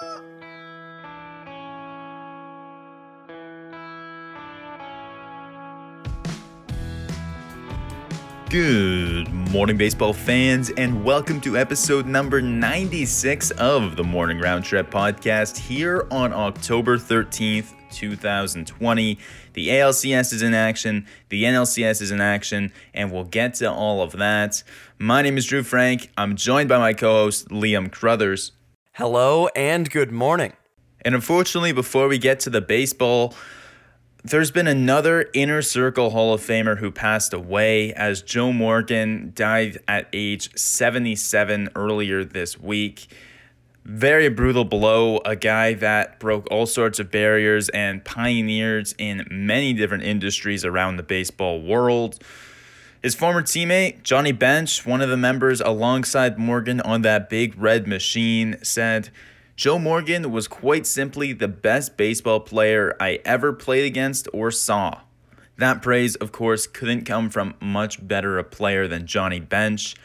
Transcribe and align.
Good 0.00 0.08
morning, 9.52 9.76
baseball 9.76 10.14
fans, 10.14 10.70
and 10.70 11.04
welcome 11.04 11.38
to 11.42 11.58
episode 11.58 12.06
number 12.06 12.40
96 12.40 13.50
of 13.50 13.96
the 13.96 14.02
Morning 14.02 14.38
Round 14.38 14.64
Trip 14.64 14.90
podcast 14.90 15.58
here 15.58 16.06
on 16.10 16.32
October 16.32 16.96
13th, 16.96 17.74
2020. 17.90 19.18
The 19.52 19.68
ALCS 19.68 20.32
is 20.32 20.40
in 20.40 20.54
action, 20.54 21.06
the 21.28 21.44
NLCS 21.44 22.00
is 22.00 22.10
in 22.10 22.22
action, 22.22 22.72
and 22.94 23.12
we'll 23.12 23.24
get 23.24 23.52
to 23.56 23.70
all 23.70 24.00
of 24.00 24.12
that. 24.12 24.62
My 24.98 25.20
name 25.20 25.36
is 25.36 25.44
Drew 25.44 25.62
Frank. 25.62 26.10
I'm 26.16 26.36
joined 26.36 26.70
by 26.70 26.78
my 26.78 26.94
co 26.94 27.24
host, 27.24 27.50
Liam 27.50 27.92
Crothers. 27.92 28.52
Hello, 29.00 29.48
and 29.56 29.88
good 29.88 30.12
morning. 30.12 30.52
And 31.00 31.14
unfortunately, 31.14 31.72
before 31.72 32.06
we 32.06 32.18
get 32.18 32.38
to 32.40 32.50
the 32.50 32.60
baseball, 32.60 33.34
there's 34.22 34.50
been 34.50 34.66
another 34.66 35.30
inner 35.32 35.62
circle 35.62 36.10
Hall 36.10 36.34
of 36.34 36.42
Famer 36.42 36.76
who 36.76 36.90
passed 36.90 37.32
away 37.32 37.94
as 37.94 38.20
Joe 38.20 38.52
Morgan 38.52 39.32
died 39.34 39.78
at 39.88 40.10
age 40.12 40.54
77 40.54 41.70
earlier 41.74 42.26
this 42.26 42.60
week. 42.60 43.06
Very 43.86 44.28
brutal 44.28 44.66
blow, 44.66 45.16
a 45.24 45.34
guy 45.34 45.72
that 45.72 46.20
broke 46.20 46.46
all 46.50 46.66
sorts 46.66 46.98
of 46.98 47.10
barriers 47.10 47.70
and 47.70 48.04
pioneered 48.04 48.92
in 48.98 49.26
many 49.30 49.72
different 49.72 50.04
industries 50.04 50.62
around 50.62 50.98
the 50.98 51.02
baseball 51.02 51.62
world. 51.62 52.22
His 53.02 53.14
former 53.14 53.42
teammate, 53.42 54.02
Johnny 54.02 54.32
Bench, 54.32 54.84
one 54.84 55.00
of 55.00 55.08
the 55.08 55.16
members 55.16 55.62
alongside 55.62 56.38
Morgan 56.38 56.82
on 56.82 57.00
that 57.00 57.30
big 57.30 57.56
red 57.56 57.88
machine, 57.88 58.58
said, 58.62 59.08
Joe 59.56 59.78
Morgan 59.78 60.30
was 60.30 60.46
quite 60.46 60.86
simply 60.86 61.32
the 61.32 61.48
best 61.48 61.96
baseball 61.96 62.40
player 62.40 62.94
I 63.00 63.20
ever 63.24 63.54
played 63.54 63.86
against 63.86 64.28
or 64.34 64.50
saw. 64.50 65.00
That 65.56 65.80
praise, 65.80 66.14
of 66.16 66.30
course, 66.30 66.66
couldn't 66.66 67.06
come 67.06 67.30
from 67.30 67.54
much 67.58 68.06
better 68.06 68.38
a 68.38 68.44
player 68.44 68.86
than 68.86 69.06
Johnny 69.06 69.40
Bench. 69.40 69.96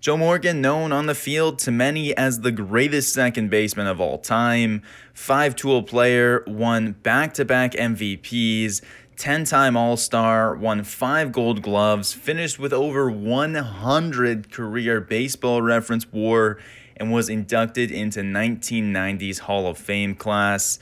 Joe 0.00 0.16
Morgan, 0.16 0.62
known 0.62 0.90
on 0.90 1.04
the 1.06 1.14
field 1.14 1.58
to 1.60 1.70
many 1.70 2.16
as 2.16 2.40
the 2.40 2.52
greatest 2.52 3.12
second 3.12 3.50
baseman 3.50 3.88
of 3.88 4.00
all 4.00 4.16
time, 4.16 4.82
five 5.12 5.54
tool 5.54 5.82
player, 5.82 6.44
won 6.46 6.92
back 6.92 7.34
to 7.34 7.44
back 7.44 7.72
MVPs, 7.72 8.80
10 9.18 9.46
time 9.46 9.76
All 9.76 9.96
Star, 9.96 10.54
won 10.54 10.84
five 10.84 11.32
gold 11.32 11.60
gloves, 11.60 12.12
finished 12.12 12.60
with 12.60 12.72
over 12.72 13.10
100 13.10 14.52
career 14.52 15.00
baseball 15.00 15.60
reference 15.60 16.12
war, 16.12 16.58
and 16.96 17.12
was 17.12 17.28
inducted 17.28 17.90
into 17.90 18.20
1990's 18.20 19.40
Hall 19.40 19.66
of 19.66 19.76
Fame 19.76 20.14
class. 20.14 20.78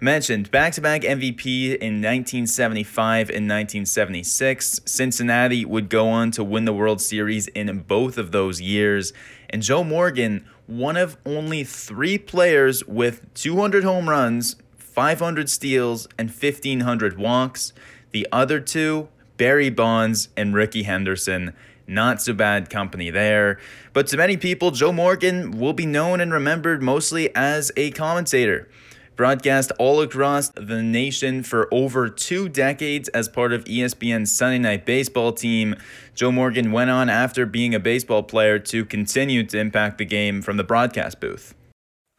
Mentioned 0.00 0.52
back 0.52 0.72
to 0.74 0.80
back 0.80 1.02
MVP 1.02 1.76
in 1.78 1.94
1975 2.00 3.28
and 3.28 3.48
1976. 3.48 4.82
Cincinnati 4.84 5.64
would 5.64 5.88
go 5.88 6.08
on 6.10 6.30
to 6.30 6.44
win 6.44 6.66
the 6.66 6.72
World 6.72 7.00
Series 7.00 7.48
in 7.48 7.80
both 7.80 8.16
of 8.16 8.30
those 8.30 8.60
years. 8.60 9.12
And 9.50 9.62
Joe 9.64 9.82
Morgan, 9.82 10.46
one 10.68 10.96
of 10.96 11.16
only 11.26 11.64
three 11.64 12.18
players 12.18 12.86
with 12.86 13.34
200 13.34 13.82
home 13.82 14.08
runs, 14.08 14.54
500 14.92 15.48
steals, 15.48 16.08
and 16.18 16.28
1,500 16.28 17.18
walks. 17.18 17.72
The 18.12 18.26
other 18.32 18.60
two, 18.60 19.08
Barry 19.36 19.70
Bonds 19.70 20.28
and 20.36 20.54
Rickey 20.54 20.82
Henderson. 20.82 21.54
Not 21.86 22.22
so 22.22 22.32
bad 22.32 22.70
company 22.70 23.10
there. 23.10 23.58
But 23.92 24.06
to 24.08 24.16
many 24.16 24.36
people, 24.36 24.70
Joe 24.70 24.92
Morgan 24.92 25.52
will 25.52 25.72
be 25.72 25.86
known 25.86 26.20
and 26.20 26.32
remembered 26.32 26.82
mostly 26.82 27.34
as 27.34 27.72
a 27.76 27.90
commentator. 27.90 28.68
Broadcast 29.16 29.70
all 29.78 30.00
across 30.00 30.48
the 30.50 30.82
nation 30.82 31.42
for 31.42 31.68
over 31.72 32.08
two 32.08 32.48
decades 32.48 33.08
as 33.10 33.28
part 33.28 33.52
of 33.52 33.64
ESPN's 33.64 34.32
Sunday 34.32 34.58
Night 34.58 34.86
Baseball 34.86 35.32
team, 35.32 35.74
Joe 36.14 36.32
Morgan 36.32 36.72
went 36.72 36.90
on 36.90 37.10
after 37.10 37.44
being 37.44 37.74
a 37.74 37.80
baseball 37.80 38.22
player 38.22 38.58
to 38.58 38.84
continue 38.84 39.42
to 39.44 39.58
impact 39.58 39.98
the 39.98 40.06
game 40.06 40.40
from 40.42 40.56
the 40.56 40.64
broadcast 40.64 41.20
booth. 41.20 41.54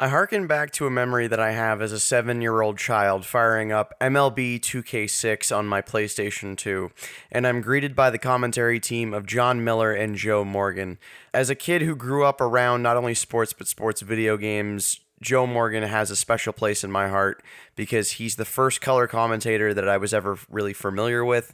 I 0.02 0.08
hearken 0.08 0.48
back 0.48 0.72
to 0.72 0.88
a 0.88 0.90
memory 0.90 1.28
that 1.28 1.40
I 1.40 1.52
have 1.52 1.80
as 1.80 1.92
a 1.92 2.00
seven 2.00 2.42
year 2.42 2.62
old 2.62 2.80
child 2.80 3.24
firing 3.24 3.72
up 3.72 3.94
MLB 4.02 4.60
2K6 4.60 5.56
on 5.56 5.68
my 5.68 5.84
PlayStation 5.84 6.58
2, 6.58 6.90
and 7.32 7.46
I'm 7.46 7.62
greeted 7.62 7.96
by 7.96 8.10
the 8.10 8.18
commentary 8.18 8.80
team 8.80 9.14
of 9.14 9.28
Jon 9.28 9.64
Miller 9.64 9.94
and 9.94 10.16
Joe 10.16 10.44
Morgan. 10.44 10.98
As 11.36 11.52
a 11.52 11.56
kid 11.56 11.84
who 11.84 11.96
grew 11.96 12.26
up 12.26 12.42
around 12.42 12.82
not 12.82 12.98
only 12.98 13.14
sports 13.14 13.54
but 13.54 13.68
sports 13.68 14.02
video 14.02 14.38
games, 14.38 15.02
Joe 15.22 15.46
Morgan 15.46 15.84
has 15.84 16.10
a 16.10 16.16
special 16.16 16.52
place 16.52 16.84
in 16.84 16.92
my 16.92 17.08
heart 17.08 17.44
because 17.76 18.14
he's 18.14 18.38
the 18.38 18.44
first 18.44 18.82
color 18.82 19.06
commentator 19.06 19.72
that 19.72 19.88
I 19.88 19.98
was 19.98 20.16
ever 20.16 20.40
really 20.50 20.74
familiar 20.74 21.24
with. 21.24 21.54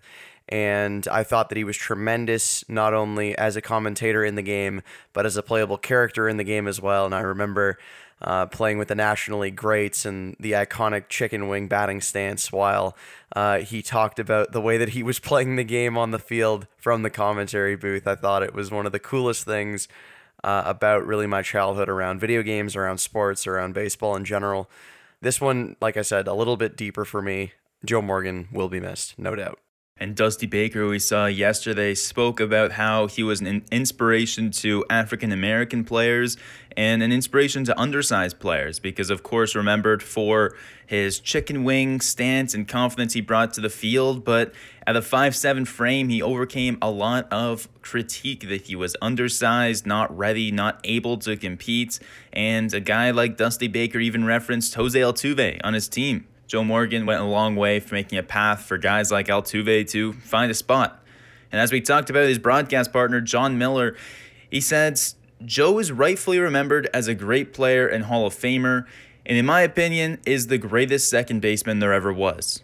And 0.49 1.05
I 1.09 1.23
thought 1.23 1.49
that 1.49 1.57
he 1.57 1.65
was 1.65 1.75
tremendous, 1.75 2.63
not 2.69 2.93
only 2.93 3.37
as 3.37 3.57
a 3.57 3.61
commentator 3.61 4.23
in 4.23 4.35
the 4.35 4.41
game, 4.41 4.81
but 5.11 5.25
as 5.25 5.35
a 5.35 5.43
playable 5.43 5.77
character 5.77 6.29
in 6.29 6.37
the 6.37 6.45
game 6.45 6.69
as 6.69 6.79
well. 6.79 7.05
And 7.05 7.13
I 7.13 7.19
remember 7.19 7.77
uh, 8.21 8.45
playing 8.47 8.77
with 8.77 8.87
the 8.87 8.95
National 8.95 9.39
League 9.39 9.55
greats 9.55 10.05
and 10.05 10.35
the 10.39 10.53
iconic 10.53 11.07
chicken 11.09 11.47
wing 11.47 11.67
batting 11.67 12.01
stance 12.01 12.51
while 12.51 12.95
uh, 13.35 13.59
he 13.59 13.81
talked 13.81 14.19
about 14.19 14.51
the 14.51 14.61
way 14.61 14.77
that 14.77 14.89
he 14.89 15.03
was 15.03 15.19
playing 15.29 15.55
the 15.55 15.63
game 15.63 15.97
on 15.97 16.11
the 16.11 16.19
field 16.19 16.67
from 16.77 17.03
the 17.03 17.09
commentary 17.09 17.75
booth. 17.75 18.07
I 18.07 18.15
thought 18.15 18.43
it 18.43 18.53
was 18.53 18.71
one 18.71 18.85
of 18.85 18.91
the 18.91 18.99
coolest 18.99 19.45
things 19.45 19.87
uh, 20.43 20.63
about 20.65 21.05
really 21.05 21.27
my 21.27 21.41
childhood 21.41 21.89
around 21.89 22.19
video 22.19 22.41
games, 22.41 22.75
around 22.75 22.99
sports, 22.99 23.47
around 23.47 23.73
baseball 23.73 24.15
in 24.15 24.25
general. 24.25 24.69
This 25.21 25.41
one, 25.41 25.75
like 25.81 25.97
I 25.97 26.03
said, 26.03 26.27
a 26.27 26.33
little 26.33 26.57
bit 26.57 26.77
deeper 26.77 27.05
for 27.05 27.21
me. 27.21 27.53
Joe 27.85 28.01
Morgan 28.01 28.47
will 28.51 28.69
be 28.69 28.79
missed, 28.79 29.17
no 29.17 29.35
doubt. 29.35 29.59
And 29.99 30.15
Dusty 30.15 30.45
Baker, 30.45 30.87
we 30.87 30.99
saw 30.99 31.25
yesterday, 31.25 31.95
spoke 31.95 32.39
about 32.39 32.73
how 32.73 33.07
he 33.07 33.23
was 33.23 33.41
an 33.41 33.63
inspiration 33.71 34.51
to 34.51 34.85
African 34.91 35.31
American 35.31 35.83
players 35.83 36.37
and 36.75 37.01
an 37.01 37.11
inspiration 37.11 37.63
to 37.63 37.79
undersized 37.79 38.39
players 38.39 38.79
because, 38.79 39.09
of 39.09 39.23
course, 39.23 39.55
remembered 39.55 40.03
for 40.03 40.55
his 40.85 41.19
chicken 41.19 41.63
wing 41.63 41.99
stance 41.99 42.53
and 42.53 42.67
confidence 42.67 43.13
he 43.13 43.21
brought 43.21 43.53
to 43.53 43.61
the 43.61 43.71
field. 43.71 44.23
But 44.23 44.53
at 44.85 44.93
the 44.93 44.99
5'7 44.99 45.67
frame, 45.67 46.09
he 46.09 46.21
overcame 46.21 46.77
a 46.79 46.91
lot 46.91 47.27
of 47.33 47.67
critique 47.81 48.47
that 48.49 48.67
he 48.67 48.75
was 48.75 48.95
undersized, 49.01 49.87
not 49.87 50.15
ready, 50.15 50.51
not 50.51 50.79
able 50.83 51.17
to 51.17 51.35
compete. 51.35 51.99
And 52.31 52.71
a 52.71 52.79
guy 52.79 53.09
like 53.09 53.35
Dusty 53.35 53.67
Baker 53.67 53.97
even 53.97 54.25
referenced 54.25 54.75
Jose 54.75 54.99
Altuve 54.99 55.59
on 55.63 55.73
his 55.73 55.87
team. 55.87 56.27
Joe 56.47 56.63
Morgan 56.63 57.05
went 57.05 57.21
a 57.21 57.25
long 57.25 57.57
way 57.57 57.81
for 57.81 57.93
making 57.93 58.17
a 58.17 58.23
path 58.23 58.63
for 58.63 58.77
guys 58.77 59.11
like 59.11 59.27
Altuve 59.27 59.89
to 59.89 60.13
find 60.13 60.49
a 60.49 60.53
spot. 60.53 61.03
And 61.51 61.59
as 61.59 61.73
we 61.73 61.81
talked 61.81 62.09
about 62.09 62.27
his 62.27 62.39
broadcast 62.39 62.93
partner, 62.93 63.19
Jon 63.19 63.57
Miller, 63.57 63.95
he 64.49 64.61
says 64.61 65.15
Joe 65.43 65.77
is 65.77 65.91
rightfully 65.91 66.39
remembered 66.39 66.89
as 66.93 67.09
a 67.09 67.13
great 67.13 67.53
player 67.53 67.85
and 67.85 68.05
Hall 68.05 68.25
of 68.25 68.33
Famer, 68.33 68.85
and 69.25 69.37
in 69.37 69.45
my 69.45 69.61
opinion, 69.61 70.19
is 70.25 70.47
the 70.47 70.57
greatest 70.57 71.09
second 71.09 71.41
baseman 71.41 71.79
there 71.79 71.93
ever 71.93 72.13
was. 72.13 72.63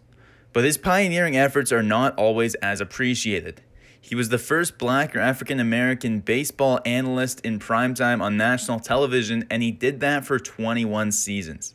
But 0.53 0.63
his 0.63 0.77
pioneering 0.77 1.35
efforts 1.35 1.71
are 1.73 1.83
not 1.83 2.15
always 2.17 2.55
as 2.55 2.79
appreciated. 2.79 3.61
He 3.99 4.15
was 4.15 4.29
the 4.29 4.37
first 4.37 4.77
black 4.77 5.15
or 5.15 5.19
African 5.19 5.59
American 5.59 6.19
baseball 6.19 6.79
analyst 6.85 7.41
in 7.41 7.59
primetime 7.59 8.21
on 8.21 8.37
national 8.37 8.79
television, 8.79 9.45
and 9.49 9.61
he 9.61 9.71
did 9.71 9.99
that 9.99 10.25
for 10.25 10.39
21 10.39 11.11
seasons. 11.11 11.73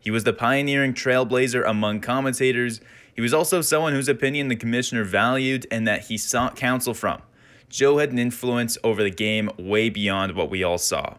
He 0.00 0.10
was 0.10 0.24
the 0.24 0.32
pioneering 0.32 0.94
trailblazer 0.94 1.66
among 1.66 2.00
commentators. 2.00 2.80
He 3.14 3.20
was 3.20 3.34
also 3.34 3.60
someone 3.60 3.92
whose 3.92 4.08
opinion 4.08 4.48
the 4.48 4.56
commissioner 4.56 5.04
valued 5.04 5.66
and 5.70 5.86
that 5.86 6.06
he 6.06 6.16
sought 6.16 6.56
counsel 6.56 6.94
from. 6.94 7.22
Joe 7.68 7.98
had 7.98 8.10
an 8.10 8.18
influence 8.18 8.76
over 8.82 9.02
the 9.02 9.10
game 9.10 9.50
way 9.58 9.90
beyond 9.90 10.34
what 10.34 10.50
we 10.50 10.64
all 10.64 10.78
saw. 10.78 11.16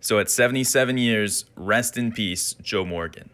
So 0.00 0.18
at 0.18 0.30
77 0.30 0.98
years, 0.98 1.46
rest 1.56 1.96
in 1.96 2.12
peace, 2.12 2.54
Joe 2.54 2.84
Morgan. 2.84 3.30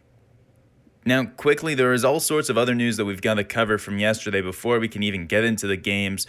Now, 1.05 1.25
quickly, 1.25 1.75
there 1.75 1.93
is 1.93 2.05
all 2.05 2.19
sorts 2.19 2.49
of 2.49 2.59
other 2.59 2.75
news 2.75 2.97
that 2.97 3.05
we've 3.05 3.23
got 3.23 3.35
to 3.35 3.44
cover 3.44 3.79
from 3.79 3.99
yesterday 3.99 4.41
before 4.41 4.81
we 4.81 4.89
can 4.89 5.03
even 5.03 5.27
get 5.27 5.44
into 5.44 5.67
the 5.67 5.77
games. 5.77 6.27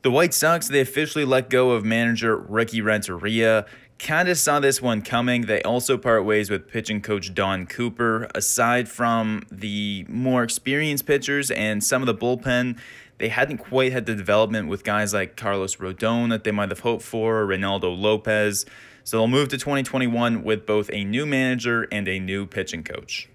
The 0.00 0.10
White 0.10 0.32
Sox, 0.32 0.68
they 0.68 0.80
officially 0.80 1.24
let 1.24 1.50
go 1.50 1.72
of 1.72 1.84
manager 1.84 2.36
Ricky 2.36 2.80
Renteria 2.80 3.66
kind 3.98 4.28
of 4.28 4.36
saw 4.38 4.60
this 4.60 4.82
one 4.82 5.02
coming. 5.02 5.42
They 5.42 5.62
also 5.62 5.96
part 5.96 6.24
ways 6.24 6.50
with 6.50 6.68
pitching 6.68 7.00
coach 7.00 7.34
Don 7.34 7.66
Cooper. 7.66 8.28
Aside 8.34 8.88
from 8.88 9.44
the 9.50 10.04
more 10.08 10.42
experienced 10.42 11.06
pitchers 11.06 11.50
and 11.50 11.82
some 11.82 12.02
of 12.02 12.06
the 12.06 12.14
bullpen, 12.14 12.78
they 13.18 13.28
hadn't 13.28 13.58
quite 13.58 13.92
had 13.92 14.06
the 14.06 14.14
development 14.14 14.68
with 14.68 14.84
guys 14.84 15.14
like 15.14 15.36
Carlos 15.36 15.76
Rodon 15.76 16.30
that 16.30 16.44
they 16.44 16.50
might 16.50 16.70
have 16.70 16.80
hoped 16.80 17.02
for, 17.04 17.40
or 17.40 17.46
Reynaldo 17.46 17.96
Lopez. 17.96 18.66
So 19.04 19.18
they'll 19.18 19.28
move 19.28 19.48
to 19.50 19.58
2021 19.58 20.42
with 20.42 20.66
both 20.66 20.90
a 20.92 21.04
new 21.04 21.26
manager 21.26 21.86
and 21.92 22.08
a 22.08 22.18
new 22.18 22.46
pitching 22.46 22.82
coach. 22.82 23.28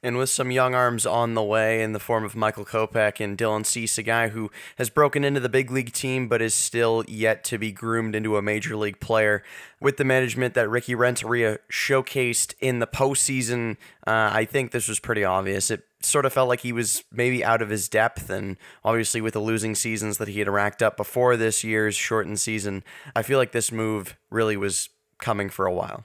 And 0.00 0.16
with 0.16 0.30
some 0.30 0.52
young 0.52 0.76
arms 0.76 1.06
on 1.06 1.34
the 1.34 1.42
way 1.42 1.82
in 1.82 1.92
the 1.92 1.98
form 1.98 2.24
of 2.24 2.36
Michael 2.36 2.64
Kopech 2.64 3.22
and 3.22 3.36
Dylan 3.36 3.66
Cease, 3.66 3.98
a 3.98 4.04
guy 4.04 4.28
who 4.28 4.48
has 4.76 4.90
broken 4.90 5.24
into 5.24 5.40
the 5.40 5.48
big 5.48 5.72
league 5.72 5.92
team 5.92 6.28
but 6.28 6.40
is 6.40 6.54
still 6.54 7.04
yet 7.08 7.42
to 7.44 7.58
be 7.58 7.72
groomed 7.72 8.14
into 8.14 8.36
a 8.36 8.42
major 8.42 8.76
league 8.76 9.00
player. 9.00 9.42
With 9.80 9.96
the 9.96 10.04
management 10.04 10.54
that 10.54 10.68
Ricky 10.68 10.94
Renteria 10.94 11.58
showcased 11.70 12.54
in 12.60 12.78
the 12.78 12.86
postseason, 12.86 13.76
uh, 14.06 14.30
I 14.32 14.44
think 14.44 14.70
this 14.70 14.86
was 14.86 15.00
pretty 15.00 15.24
obvious. 15.24 15.68
It 15.68 15.82
sort 16.00 16.26
of 16.26 16.32
felt 16.32 16.48
like 16.48 16.60
he 16.60 16.72
was 16.72 17.02
maybe 17.10 17.44
out 17.44 17.60
of 17.60 17.70
his 17.70 17.88
depth, 17.88 18.30
and 18.30 18.56
obviously 18.84 19.20
with 19.20 19.34
the 19.34 19.40
losing 19.40 19.74
seasons 19.74 20.18
that 20.18 20.28
he 20.28 20.38
had 20.38 20.48
racked 20.48 20.80
up 20.80 20.96
before 20.96 21.36
this 21.36 21.64
year's 21.64 21.96
shortened 21.96 22.38
season, 22.38 22.84
I 23.16 23.22
feel 23.22 23.38
like 23.38 23.50
this 23.50 23.72
move 23.72 24.16
really 24.30 24.56
was 24.56 24.90
coming 25.18 25.50
for 25.50 25.66
a 25.66 25.74
while. 25.74 26.04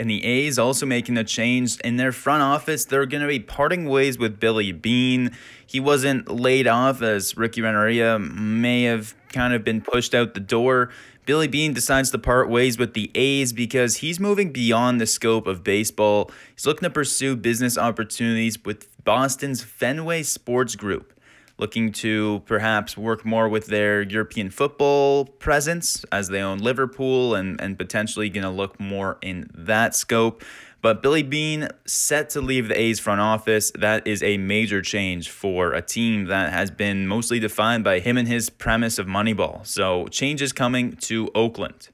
And 0.00 0.08
the 0.08 0.24
A's 0.24 0.58
also 0.58 0.86
making 0.86 1.18
a 1.18 1.24
change 1.24 1.78
in 1.80 1.98
their 1.98 2.10
front 2.10 2.42
office. 2.42 2.86
They're 2.86 3.04
going 3.04 3.20
to 3.20 3.28
be 3.28 3.38
parting 3.38 3.84
ways 3.84 4.18
with 4.18 4.40
Billy 4.40 4.72
Beane. 4.72 5.32
He 5.66 5.78
wasn't 5.78 6.26
laid 6.26 6.66
off 6.66 7.02
as 7.02 7.36
Ricky 7.36 7.60
Renteria 7.60 8.18
may 8.18 8.84
have 8.84 9.14
kind 9.28 9.52
of 9.52 9.62
been 9.62 9.82
pushed 9.82 10.14
out 10.14 10.32
the 10.32 10.40
door. 10.40 10.88
Billy 11.26 11.48
Beane 11.48 11.74
decides 11.74 12.10
to 12.12 12.18
part 12.18 12.48
ways 12.48 12.78
with 12.78 12.94
the 12.94 13.10
A's 13.14 13.52
because 13.52 13.96
he's 13.96 14.18
moving 14.18 14.52
beyond 14.52 15.02
the 15.02 15.06
scope 15.06 15.46
of 15.46 15.62
baseball. 15.62 16.30
He's 16.54 16.64
looking 16.64 16.86
to 16.86 16.90
pursue 16.90 17.36
business 17.36 17.76
opportunities 17.76 18.64
with 18.64 18.88
Boston's 19.04 19.62
Fenway 19.62 20.22
Sports 20.22 20.76
Group 20.76 21.12
looking 21.60 21.92
to 21.92 22.42
perhaps 22.46 22.96
work 22.96 23.24
more 23.24 23.48
with 23.48 23.66
their 23.66 24.02
European 24.02 24.50
football 24.50 25.26
presence 25.26 26.04
as 26.10 26.28
they 26.28 26.40
own 26.40 26.58
Liverpool 26.58 27.34
and, 27.34 27.60
and 27.60 27.78
potentially 27.78 28.28
going 28.30 28.42
to 28.42 28.50
look 28.50 28.80
more 28.80 29.18
in 29.22 29.48
that 29.54 29.94
scope. 29.94 30.42
But 30.82 31.02
Billy 31.02 31.22
Beane 31.22 31.68
set 31.84 32.30
to 32.30 32.40
leave 32.40 32.68
the 32.68 32.80
A's 32.80 32.98
front 32.98 33.20
office. 33.20 33.70
That 33.72 34.06
is 34.06 34.22
a 34.22 34.38
major 34.38 34.80
change 34.80 35.28
for 35.28 35.74
a 35.74 35.82
team 35.82 36.24
that 36.26 36.52
has 36.52 36.70
been 36.70 37.06
mostly 37.06 37.38
defined 37.38 37.84
by 37.84 38.00
him 38.00 38.16
and 38.16 38.26
his 38.26 38.48
premise 38.48 38.98
of 38.98 39.06
Moneyball. 39.06 39.66
So 39.66 40.08
changes 40.08 40.52
coming 40.52 40.96
to 40.96 41.28
Oakland. 41.34 41.90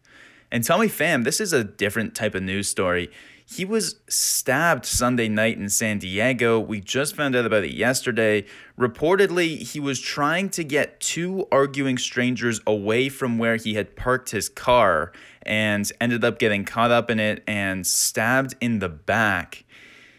And 0.52 0.62
tell 0.62 0.78
me, 0.78 0.86
fam, 0.86 1.24
this 1.24 1.40
is 1.40 1.52
a 1.52 1.64
different 1.64 2.14
type 2.14 2.36
of 2.36 2.44
news 2.44 2.68
story. 2.68 3.10
He 3.48 3.64
was 3.64 4.00
stabbed 4.08 4.84
Sunday 4.84 5.28
night 5.28 5.56
in 5.56 5.68
San 5.68 5.98
Diego. 5.98 6.58
We 6.58 6.80
just 6.80 7.14
found 7.14 7.36
out 7.36 7.46
about 7.46 7.62
it 7.62 7.74
yesterday. 7.74 8.44
Reportedly, 8.76 9.58
he 9.58 9.78
was 9.78 10.00
trying 10.00 10.48
to 10.50 10.64
get 10.64 10.98
two 10.98 11.46
arguing 11.52 11.96
strangers 11.96 12.60
away 12.66 13.08
from 13.08 13.38
where 13.38 13.54
he 13.54 13.74
had 13.74 13.94
parked 13.94 14.30
his 14.30 14.48
car 14.48 15.12
and 15.42 15.90
ended 16.00 16.24
up 16.24 16.40
getting 16.40 16.64
caught 16.64 16.90
up 16.90 17.08
in 17.08 17.20
it 17.20 17.44
and 17.46 17.86
stabbed 17.86 18.56
in 18.60 18.80
the 18.80 18.88
back. 18.88 19.64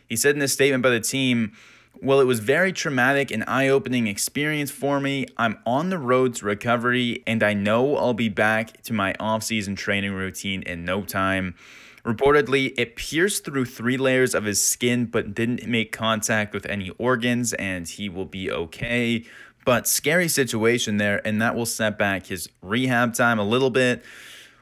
He 0.08 0.16
said 0.16 0.38
in 0.38 0.42
a 0.42 0.48
statement 0.48 0.82
by 0.82 0.92
the 0.92 1.02
team, 1.02 1.52
well, 2.02 2.22
it 2.22 2.26
was 2.26 2.40
very 2.40 2.72
traumatic 2.72 3.30
and 3.30 3.44
eye 3.46 3.68
opening 3.68 4.08
experience 4.08 4.72
for 4.72 5.02
me. 5.02 5.26
I'm 5.36 5.60
on 5.66 5.90
the 5.90 5.98
road 5.98 6.36
to 6.36 6.46
recovery 6.46 7.24
and 7.28 7.44
I 7.44 7.54
know 7.54 7.98
I'll 7.98 8.14
be 8.14 8.30
back 8.30 8.82
to 8.84 8.94
my 8.94 9.16
off 9.20 9.44
season 9.44 9.76
training 9.76 10.14
routine 10.14 10.62
in 10.62 10.86
no 10.86 11.04
time. 11.04 11.56
Reportedly, 12.08 12.74
it 12.78 12.96
pierced 12.96 13.44
through 13.44 13.66
three 13.66 13.98
layers 13.98 14.34
of 14.34 14.46
his 14.46 14.62
skin 14.62 15.08
but 15.08 15.34
didn't 15.34 15.68
make 15.68 15.92
contact 15.92 16.54
with 16.54 16.66
any 16.68 16.90
organs, 16.92 17.52
and 17.54 17.86
he 17.86 18.08
will 18.08 18.26
be 18.26 18.50
okay. 18.50 19.26
But 19.66 19.90
scary 19.90 20.30
situation 20.30 20.96
there, 20.96 21.22
and 21.28 21.42
that 21.42 21.54
will 21.54 21.66
set 21.66 21.98
back 21.98 22.28
his 22.28 22.48
rehab 22.62 23.14
time 23.14 23.40
a 23.40 23.44
little 23.44 23.70
bit. 23.70 24.06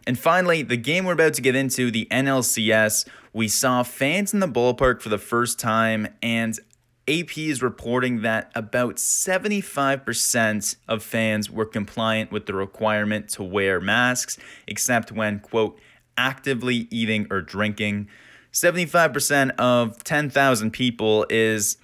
And 0.08 0.18
finally, 0.18 0.64
the 0.64 0.76
game 0.76 1.06
we're 1.06 1.14
about 1.14 1.36
to 1.36 1.42
get 1.44 1.56
into, 1.56 1.92
the 1.92 2.08
NLCS, 2.10 3.08
we 3.32 3.48
saw 3.48 3.84
fans 3.84 4.34
in 4.34 4.40
the 4.40 4.48
ballpark 4.48 5.04
for 5.04 5.10
the 5.10 5.20
first 5.20 5.60
time, 5.60 6.08
and 6.24 6.60
AP 7.08 7.38
is 7.38 7.62
reporting 7.62 8.24
that 8.24 8.52
about 8.56 8.96
75% 8.96 10.76
of 10.88 11.04
fans 11.04 11.52
were 11.52 11.66
compliant 11.66 12.32
with 12.32 12.48
the 12.48 12.56
requirement 12.56 13.30
to 13.30 13.44
wear 13.44 13.80
masks, 13.80 14.40
except 14.66 15.12
when, 15.12 15.40
quote, 15.40 15.80
actively 16.18 16.88
eating 16.92 17.28
or 17.30 17.42
drinking. 17.42 18.08
75% 18.54 19.52
of 19.58 20.04
10,000 20.04 20.72
people 20.72 21.26
is 21.30 21.78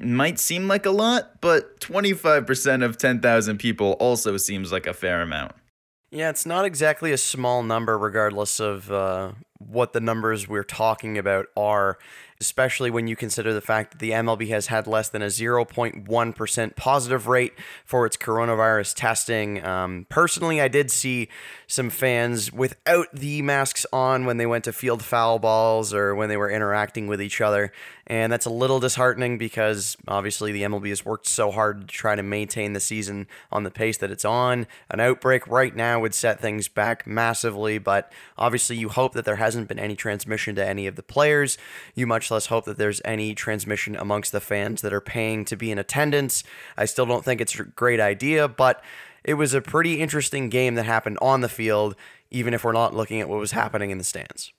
might 0.00 0.38
seem 0.38 0.66
like 0.66 0.86
a 0.86 0.90
lot, 0.90 1.40
but 1.40 1.78
25% 1.80 2.84
of 2.84 2.98
10,000 2.98 3.58
people 3.58 3.92
also 3.92 4.36
seems 4.36 4.72
like 4.72 4.86
a 4.86 4.94
fair 4.94 5.22
amount. 5.22 5.52
Yeah, 6.10 6.30
it's 6.30 6.46
not 6.46 6.64
exactly 6.64 7.12
a 7.12 7.18
small 7.18 7.62
number, 7.62 7.98
regardless 7.98 8.60
of 8.60 8.90
uh, 8.90 9.32
what 9.58 9.92
the 9.92 10.00
numbers 10.00 10.48
we're 10.48 10.62
talking 10.62 11.18
about 11.18 11.46
are 11.56 11.98
especially 12.44 12.90
when 12.90 13.08
you 13.08 13.16
consider 13.16 13.54
the 13.54 13.62
fact 13.62 13.92
that 13.92 13.98
the 13.98 14.10
MLB 14.10 14.48
has 14.48 14.66
had 14.66 14.86
less 14.86 15.08
than 15.08 15.22
a 15.22 15.26
0.1% 15.26 16.76
positive 16.76 17.26
rate 17.26 17.54
for 17.86 18.04
its 18.04 18.18
coronavirus 18.18 18.94
testing. 18.94 19.64
Um, 19.64 20.06
personally, 20.10 20.60
I 20.60 20.68
did 20.68 20.90
see 20.90 21.28
some 21.66 21.88
fans 21.88 22.52
without 22.52 23.06
the 23.14 23.40
masks 23.40 23.86
on 23.94 24.26
when 24.26 24.36
they 24.36 24.44
went 24.44 24.64
to 24.64 24.74
field 24.74 25.02
foul 25.02 25.38
balls 25.38 25.94
or 25.94 26.14
when 26.14 26.28
they 26.28 26.36
were 26.36 26.50
interacting 26.50 27.06
with 27.06 27.22
each 27.22 27.40
other. 27.40 27.72
And 28.06 28.30
that's 28.30 28.44
a 28.44 28.50
little 28.50 28.80
disheartening 28.80 29.38
because 29.38 29.96
obviously 30.06 30.52
the 30.52 30.62
MLB 30.62 30.90
has 30.90 31.04
worked 31.04 31.26
so 31.26 31.50
hard 31.50 31.80
to 31.80 31.86
try 31.86 32.14
to 32.14 32.22
maintain 32.22 32.74
the 32.74 32.80
season 32.80 33.26
on 33.50 33.62
the 33.62 33.70
pace 33.70 33.96
that 33.98 34.10
it's 34.10 34.26
on. 34.26 34.66
An 34.90 35.00
outbreak 35.00 35.46
right 35.46 35.74
now 35.74 36.00
would 36.00 36.14
set 36.14 36.38
things 36.38 36.68
back 36.68 37.06
massively, 37.06 37.78
but 37.78 38.12
obviously 38.36 38.76
you 38.76 38.90
hope 38.90 39.14
that 39.14 39.24
there 39.24 39.36
hasn't 39.36 39.68
been 39.68 39.78
any 39.78 39.96
transmission 39.96 40.54
to 40.56 40.66
any 40.66 40.86
of 40.86 40.96
the 40.96 41.02
players. 41.02 41.56
You 41.94 42.06
much 42.06 42.30
less 42.34 42.46
hope 42.46 42.64
that 42.66 42.78
there's 42.78 43.00
any 43.04 43.34
transmission 43.34 43.96
amongst 43.96 44.32
the 44.32 44.40
fans 44.40 44.82
that 44.82 44.92
are 44.92 45.00
paying 45.00 45.44
to 45.46 45.56
be 45.56 45.70
in 45.70 45.78
attendance. 45.78 46.44
I 46.76 46.84
still 46.84 47.06
don't 47.06 47.24
think 47.24 47.40
it's 47.40 47.58
a 47.58 47.64
great 47.64 48.00
idea, 48.00 48.46
but 48.48 48.82
it 49.24 49.34
was 49.34 49.54
a 49.54 49.62
pretty 49.62 50.00
interesting 50.00 50.50
game 50.50 50.74
that 50.74 50.84
happened 50.84 51.18
on 51.22 51.40
the 51.40 51.48
field, 51.48 51.96
even 52.30 52.52
if 52.52 52.64
we're 52.64 52.72
not 52.72 52.94
looking 52.94 53.20
at 53.20 53.28
what 53.28 53.38
was 53.38 53.52
happening 53.52 53.90
in 53.90 53.98
the 53.98 54.04
stands. 54.04 54.52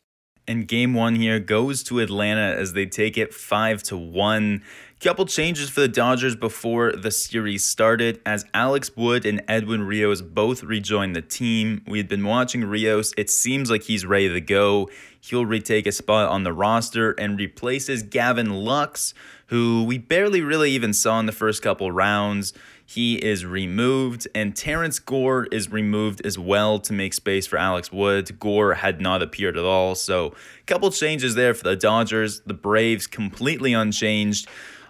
And 0.48 0.68
game 0.68 0.94
one 0.94 1.16
here 1.16 1.40
goes 1.40 1.84
to 1.84 2.00
Atlanta 2.00 2.56
as 2.56 2.74
they 2.74 2.86
take 2.86 3.18
it 3.18 3.34
five 3.34 3.82
to 3.84 3.98
one. 3.98 4.64
Couple 5.06 5.28
changes 5.28 5.70
for 5.70 5.82
the 5.82 5.88
Dodgers 5.88 6.36
before 6.36 6.92
the 6.92 7.12
series 7.12 7.64
started 7.64 8.20
as 8.26 8.44
Alex 8.56 8.90
Wood 8.98 9.24
and 9.24 9.40
Edwin 9.48 9.84
Rios 9.84 10.20
both 10.24 10.64
rejoined 10.64 11.16
the 11.16 11.22
team. 11.22 11.84
We 11.86 12.00
had 12.00 12.08
been 12.08 12.26
watching 12.26 12.66
Rios. 12.66 13.14
It 13.16 13.30
seems 13.30 13.70
like 13.70 13.84
he's 13.84 14.04
ready 14.04 14.30
to 14.30 14.42
go. 14.42 14.90
He'll 15.22 15.46
retake 15.46 15.86
a 15.86 15.92
spot 15.92 16.30
on 16.30 16.42
the 16.42 16.52
roster 16.52 17.12
and 17.12 17.38
replaces 17.38 18.02
Gavin 18.02 18.50
Lux, 18.66 19.14
who 19.48 19.84
we 19.84 20.00
barely 20.00 20.42
really 20.42 20.72
even 20.72 20.92
saw 20.92 21.20
in 21.20 21.28
the 21.28 21.32
first 21.32 21.62
couple 21.62 21.92
rounds. 21.92 22.52
He 22.84 23.16
is 23.16 23.46
removed, 23.46 24.28
and 24.34 24.56
Terrence 24.56 25.00
Gore 25.00 25.46
is 25.52 25.72
removed 25.72 26.26
as 26.26 26.38
well 26.40 26.80
to 26.80 26.94
make 26.94 27.14
space 27.14 27.46
for 27.48 27.58
Alex 27.58 27.92
Wood. 27.92 28.40
Gore 28.40 28.76
had 28.76 29.02
not 29.02 29.22
appeared 29.22 29.58
at 29.58 29.66
all, 29.66 29.94
so 29.94 30.34
a 30.62 30.64
couple 30.66 30.90
changes 30.92 31.36
there 31.36 31.54
for 31.54 31.64
the 31.64 31.76
Dodgers. 31.76 32.42
The 32.42 32.54
Braves 32.54 33.08
completely 33.08 33.74
unchanged, 33.74 34.48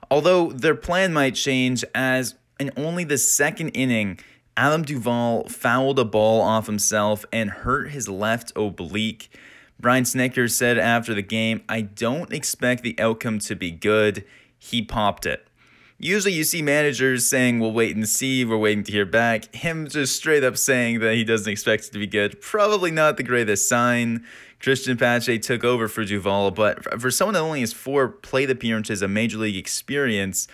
although 0.10 0.52
their 0.52 0.76
plan 0.76 1.14
might 1.14 1.36
change 1.36 1.84
as 1.94 2.36
in 2.60 2.72
only 2.78 3.04
the 3.04 3.18
second 3.18 3.70
inning, 3.70 4.20
Adam 4.58 4.84
Duvall 4.84 5.50
fouled 5.50 6.00
a 6.00 6.06
ball 6.06 6.42
off 6.42 6.68
himself 6.68 7.26
and 7.32 7.50
hurt 7.50 7.92
his 7.92 8.08
left 8.08 8.54
oblique. 8.56 9.30
Brian 9.80 10.06
Snitker 10.06 10.50
said 10.50 10.78
after 10.78 11.14
the 11.14 11.22
game, 11.22 11.62
I 11.68 11.82
don't 11.82 12.32
expect 12.32 12.82
the 12.82 12.98
outcome 12.98 13.40
to 13.40 13.56
be 13.56 13.72
good. 13.72 14.24
He 14.58 14.82
popped 14.82 15.26
it. 15.26 15.46
Usually 15.98 16.34
you 16.34 16.44
see 16.44 16.62
managers 16.62 17.26
saying, 17.26 17.60
we'll 17.60 17.72
wait 17.72 17.96
and 17.96 18.08
see, 18.08 18.44
we're 18.44 18.58
waiting 18.58 18.84
to 18.84 18.92
hear 18.92 19.06
back. 19.06 19.54
Him 19.56 19.88
just 19.88 20.16
straight 20.16 20.44
up 20.44 20.58
saying 20.58 21.00
that 21.00 21.16
he 21.16 21.24
doesn't 21.24 21.52
expect 21.52 21.86
it 21.86 21.94
to 21.94 22.00
be 22.00 22.08
good. 22.08 22.42
Probably 22.42 22.92
not 22.92 23.18
the 23.18 23.24
greatest 23.24 23.70
sign. 23.70 24.26
Cristian 24.66 24.98
Pache 24.98 25.38
took 25.38 25.64
over 25.64 25.88
for 25.88 26.04
Duvall, 26.04 26.50
but 26.50 27.00
for 27.00 27.12
someone 27.12 27.36
that 27.36 27.42
only 27.42 27.60
has 27.60 27.72
four 27.72 28.08
plate 28.08 28.50
appearances 28.50 29.04
of 29.04 29.12
major 29.12 29.38
league 29.38 29.56
experience, 29.56 30.48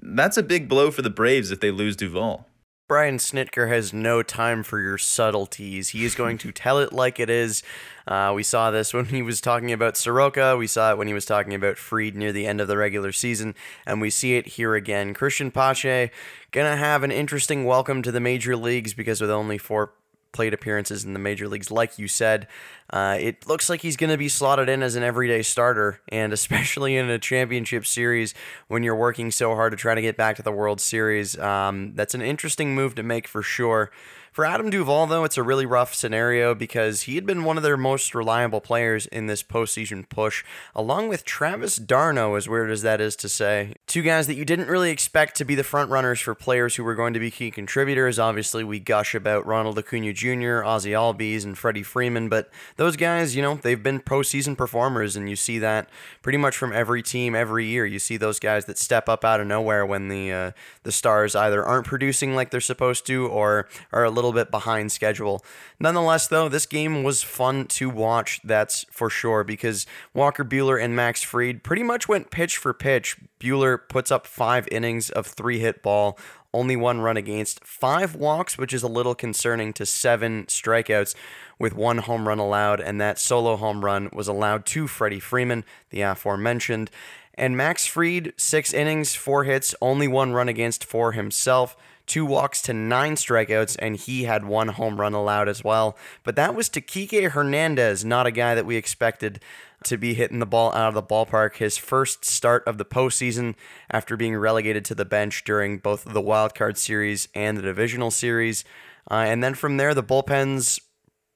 that's 0.00 0.36
a 0.36 0.42
big 0.42 0.68
blow 0.68 0.90
for 0.90 1.02
the 1.02 1.10
Braves 1.10 1.52
if 1.52 1.60
they 1.60 1.70
lose 1.70 1.94
Duvall. 1.94 2.48
Brian 2.88 3.18
Snitker 3.18 3.68
has 3.68 3.92
no 3.92 4.20
time 4.20 4.64
for 4.64 4.80
your 4.80 4.98
subtleties. 4.98 5.90
He 5.90 6.04
is 6.04 6.16
going 6.16 6.38
to 6.38 6.50
tell 6.52 6.80
it 6.80 6.92
like 6.92 7.20
it 7.20 7.30
is. 7.30 7.62
Uh, 8.04 8.32
we 8.34 8.42
saw 8.42 8.72
this 8.72 8.92
when 8.92 9.04
he 9.06 9.22
was 9.22 9.40
talking 9.40 9.70
about 9.70 9.96
Soroka. 9.96 10.56
We 10.56 10.66
saw 10.66 10.90
it 10.90 10.98
when 10.98 11.06
he 11.06 11.14
was 11.14 11.24
talking 11.24 11.54
about 11.54 11.78
Fried 11.78 12.16
near 12.16 12.32
the 12.32 12.48
end 12.48 12.60
of 12.60 12.66
the 12.66 12.76
regular 12.76 13.12
season. 13.12 13.54
And 13.86 14.00
we 14.00 14.10
see 14.10 14.34
it 14.34 14.48
here 14.48 14.74
again. 14.74 15.14
Cristian 15.14 15.54
Pache 15.54 16.10
going 16.50 16.70
to 16.70 16.76
have 16.76 17.04
an 17.04 17.12
interesting 17.12 17.64
welcome 17.64 18.02
to 18.02 18.10
the 18.10 18.18
major 18.18 18.56
leagues 18.56 18.92
because 18.92 19.20
with 19.20 19.30
only 19.30 19.56
four 19.56 19.92
plate 20.32 20.54
appearances 20.54 21.04
in 21.04 21.12
the 21.12 21.18
major 21.18 21.48
leagues, 21.48 21.70
like 21.70 21.98
you 21.98 22.08
said. 22.08 22.48
Uh, 22.90 23.16
it 23.20 23.46
looks 23.46 23.70
like 23.70 23.80
he's 23.80 23.96
going 23.96 24.10
to 24.10 24.18
be 24.18 24.28
slotted 24.28 24.68
in 24.68 24.82
as 24.82 24.96
an 24.96 25.02
everyday 25.02 25.42
starter, 25.42 26.00
and 26.08 26.32
especially 26.32 26.96
in 26.96 27.08
a 27.08 27.18
championship 27.18 27.86
series 27.86 28.34
when 28.68 28.82
you're 28.82 28.96
working 28.96 29.30
so 29.30 29.54
hard 29.54 29.72
to 29.72 29.76
try 29.76 29.94
to 29.94 30.02
get 30.02 30.16
back 30.16 30.36
to 30.36 30.42
the 30.42 30.52
World 30.52 30.80
Series. 30.80 31.38
Um, 31.38 31.92
that's 31.94 32.14
an 32.14 32.22
interesting 32.22 32.74
move 32.74 32.94
to 32.96 33.02
make 33.02 33.28
for 33.28 33.42
sure. 33.42 33.90
For 34.32 34.46
Adam 34.46 34.70
Duvall, 34.70 35.06
though, 35.08 35.24
it's 35.24 35.36
a 35.36 35.42
really 35.42 35.66
rough 35.66 35.94
scenario 35.94 36.54
because 36.54 37.02
he 37.02 37.16
had 37.16 37.26
been 37.26 37.44
one 37.44 37.58
of 37.58 37.62
their 37.62 37.76
most 37.76 38.14
reliable 38.14 38.62
players 38.62 39.04
in 39.04 39.26
this 39.26 39.42
postseason 39.42 40.08
push, 40.08 40.42
along 40.74 41.08
with 41.08 41.26
Travis 41.26 41.76
d'Arnaud, 41.76 42.36
as 42.36 42.48
weird 42.48 42.70
as 42.70 42.80
that 42.80 42.98
is 42.98 43.14
to 43.16 43.28
say. 43.28 43.74
Two 43.86 44.00
guys 44.00 44.26
that 44.28 44.34
you 44.36 44.46
didn't 44.46 44.68
really 44.68 44.90
expect 44.90 45.36
to 45.36 45.44
be 45.44 45.54
the 45.54 45.62
front 45.62 45.90
runners 45.90 46.18
for 46.18 46.34
players 46.34 46.76
who 46.76 46.82
were 46.82 46.94
going 46.94 47.12
to 47.12 47.20
be 47.20 47.30
key 47.30 47.50
contributors. 47.50 48.18
Obviously, 48.18 48.64
we 48.64 48.80
gush 48.80 49.14
about 49.14 49.44
Ronald 49.44 49.78
Acuna 49.78 50.14
Jr., 50.14 50.64
Ozzy 50.64 50.92
Albies, 50.92 51.44
and 51.44 51.58
Freddie 51.58 51.82
Freeman, 51.82 52.30
but 52.30 52.50
those 52.76 52.96
guys, 52.96 53.36
you 53.36 53.42
know, 53.42 53.56
they've 53.56 53.82
been 53.82 54.00
postseason 54.00 54.56
performers, 54.56 55.14
and 55.14 55.28
you 55.28 55.36
see 55.36 55.58
that 55.58 55.90
pretty 56.22 56.38
much 56.38 56.56
from 56.56 56.72
every 56.72 57.02
team 57.02 57.34
every 57.34 57.66
year. 57.66 57.84
You 57.84 57.98
see 57.98 58.16
those 58.16 58.38
guys 58.38 58.64
that 58.64 58.78
step 58.78 59.10
up 59.10 59.26
out 59.26 59.40
of 59.40 59.46
nowhere 59.46 59.84
when 59.84 60.08
the 60.08 60.32
uh, 60.32 60.50
the 60.84 60.92
stars 60.92 61.36
either 61.36 61.62
aren't 61.62 61.86
producing 61.86 62.34
like 62.34 62.50
they're 62.50 62.62
supposed 62.62 63.04
to 63.08 63.26
or 63.26 63.68
are 63.92 64.04
a 64.04 64.10
little 64.10 64.21
bit 64.30 64.52
behind 64.52 64.92
schedule. 64.92 65.44
Nonetheless, 65.80 66.28
though, 66.28 66.48
this 66.48 66.66
game 66.66 67.02
was 67.02 67.22
fun 67.22 67.66
to 67.66 67.90
watch. 67.90 68.40
That's 68.44 68.84
for 68.90 69.10
sure 69.10 69.42
because 69.42 69.86
Walker 70.14 70.44
Buehler 70.44 70.80
and 70.80 70.94
Max 70.94 71.22
Fried 71.22 71.64
pretty 71.64 71.82
much 71.82 72.08
went 72.08 72.30
pitch 72.30 72.58
for 72.58 72.72
pitch. 72.72 73.16
Buehler 73.40 73.78
puts 73.88 74.12
up 74.12 74.28
five 74.28 74.68
innings 74.70 75.10
of 75.10 75.26
three 75.26 75.58
hit 75.58 75.82
ball 75.82 76.16
only 76.54 76.76
one 76.76 77.00
run 77.00 77.16
against, 77.16 77.64
five 77.64 78.14
walks, 78.14 78.58
which 78.58 78.74
is 78.74 78.82
a 78.82 78.88
little 78.88 79.14
concerning, 79.14 79.72
to 79.72 79.86
seven 79.86 80.44
strikeouts 80.44 81.14
with 81.58 81.74
one 81.74 81.98
home 81.98 82.28
run 82.28 82.38
allowed, 82.38 82.80
and 82.80 83.00
that 83.00 83.18
solo 83.18 83.56
home 83.56 83.84
run 83.84 84.10
was 84.12 84.28
allowed 84.28 84.66
to 84.66 84.86
Freddie 84.86 85.20
Freeman, 85.20 85.64
the 85.90 86.02
aforementioned. 86.02 86.90
And 87.34 87.56
Max 87.56 87.86
Fried, 87.86 88.34
six 88.36 88.74
innings, 88.74 89.14
four 89.14 89.44
hits, 89.44 89.74
only 89.80 90.06
one 90.06 90.32
run 90.32 90.48
against 90.48 90.84
for 90.84 91.12
himself 91.12 91.76
two 92.12 92.26
walks 92.26 92.60
to 92.60 92.74
nine 92.74 93.14
strikeouts, 93.14 93.74
and 93.78 93.96
he 93.96 94.24
had 94.24 94.44
one 94.44 94.68
home 94.68 95.00
run 95.00 95.14
allowed 95.14 95.48
as 95.48 95.64
well. 95.64 95.96
But 96.24 96.36
that 96.36 96.54
was 96.54 96.68
to 96.68 96.82
Kike 96.82 97.30
Hernandez, 97.30 98.04
not 98.04 98.26
a 98.26 98.30
guy 98.30 98.54
that 98.54 98.66
we 98.66 98.76
expected 98.76 99.40
to 99.84 99.96
be 99.96 100.12
hitting 100.12 100.38
the 100.38 100.44
ball 100.44 100.74
out 100.74 100.88
of 100.88 100.94
the 100.94 101.02
ballpark. 101.02 101.56
His 101.56 101.78
first 101.78 102.26
start 102.26 102.64
of 102.66 102.76
the 102.76 102.84
postseason 102.84 103.54
after 103.90 104.14
being 104.18 104.36
relegated 104.36 104.84
to 104.84 104.94
the 104.94 105.06
bench 105.06 105.42
during 105.44 105.78
both 105.78 106.04
the 106.04 106.20
wild 106.20 106.54
card 106.54 106.76
series 106.76 107.28
and 107.34 107.56
the 107.56 107.62
divisional 107.62 108.10
series. 108.10 108.62
Uh, 109.10 109.24
and 109.26 109.42
then 109.42 109.54
from 109.54 109.78
there, 109.78 109.94
the 109.94 110.02
bullpen's 110.02 110.80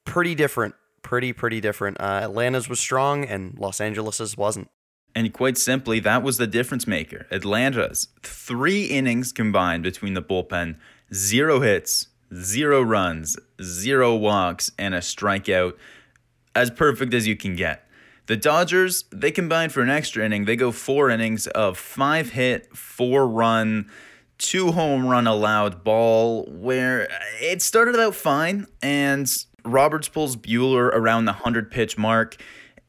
pretty 0.05 0.35
different. 0.35 0.75
Pretty, 1.01 1.33
pretty 1.33 1.63
different. 1.63 1.99
Uh, 1.99 2.21
Atlanta's 2.25 2.69
was 2.69 2.81
strong, 2.81 3.25
and 3.25 3.59
Los 3.59 3.81
Angeles's 3.81 4.37
wasn't. 4.37 4.69
And 5.17 5.33
quite 5.33 5.57
simply, 5.57 5.99
that 6.01 6.23
was 6.23 6.37
the 6.37 6.47
difference 6.47 6.87
maker. 6.87 7.27
Atlanta's 7.31 8.09
three 8.23 8.85
innings 8.85 9.33
combined 9.33 9.83
between 9.83 10.13
the 10.13 10.21
bullpen, 10.21 10.77
zero 11.13 11.61
hits, 11.61 12.09
zero 12.35 12.83
runs, 12.83 13.39
zero 13.63 14.15
walks, 14.15 14.71
and 14.79 14.95
a 14.95 14.99
strikeout, 14.99 15.73
as 16.55 16.71
perfect 16.71 17.15
as 17.15 17.27
you 17.27 17.35
can 17.35 17.57
get. 17.57 17.89
The 18.27 18.37
Dodgers, 18.37 19.05
they 19.11 19.31
combined 19.31 19.73
for 19.73 19.81
an 19.81 19.89
extra 19.89 20.23
inning. 20.23 20.45
They 20.45 20.55
go 20.55 20.71
four 20.71 21.09
innings 21.09 21.47
of 21.47 21.79
five 21.79 22.33
hit, 22.33 22.77
four 22.77 23.27
run, 23.27 23.91
two 24.37 24.73
home 24.73 25.07
run 25.07 25.27
allowed 25.27 25.83
ball, 25.83 26.45
where 26.45 27.09
it 27.41 27.63
started 27.63 27.99
out 27.99 28.15
fine, 28.15 28.67
and 28.83 29.27
Roberts 29.65 30.11
pulls 30.11 30.37
Buehler 30.37 30.89
around 30.89 31.25
the 31.25 31.33
100 31.33 31.71
pitch 31.71 31.97
mark 31.97 32.37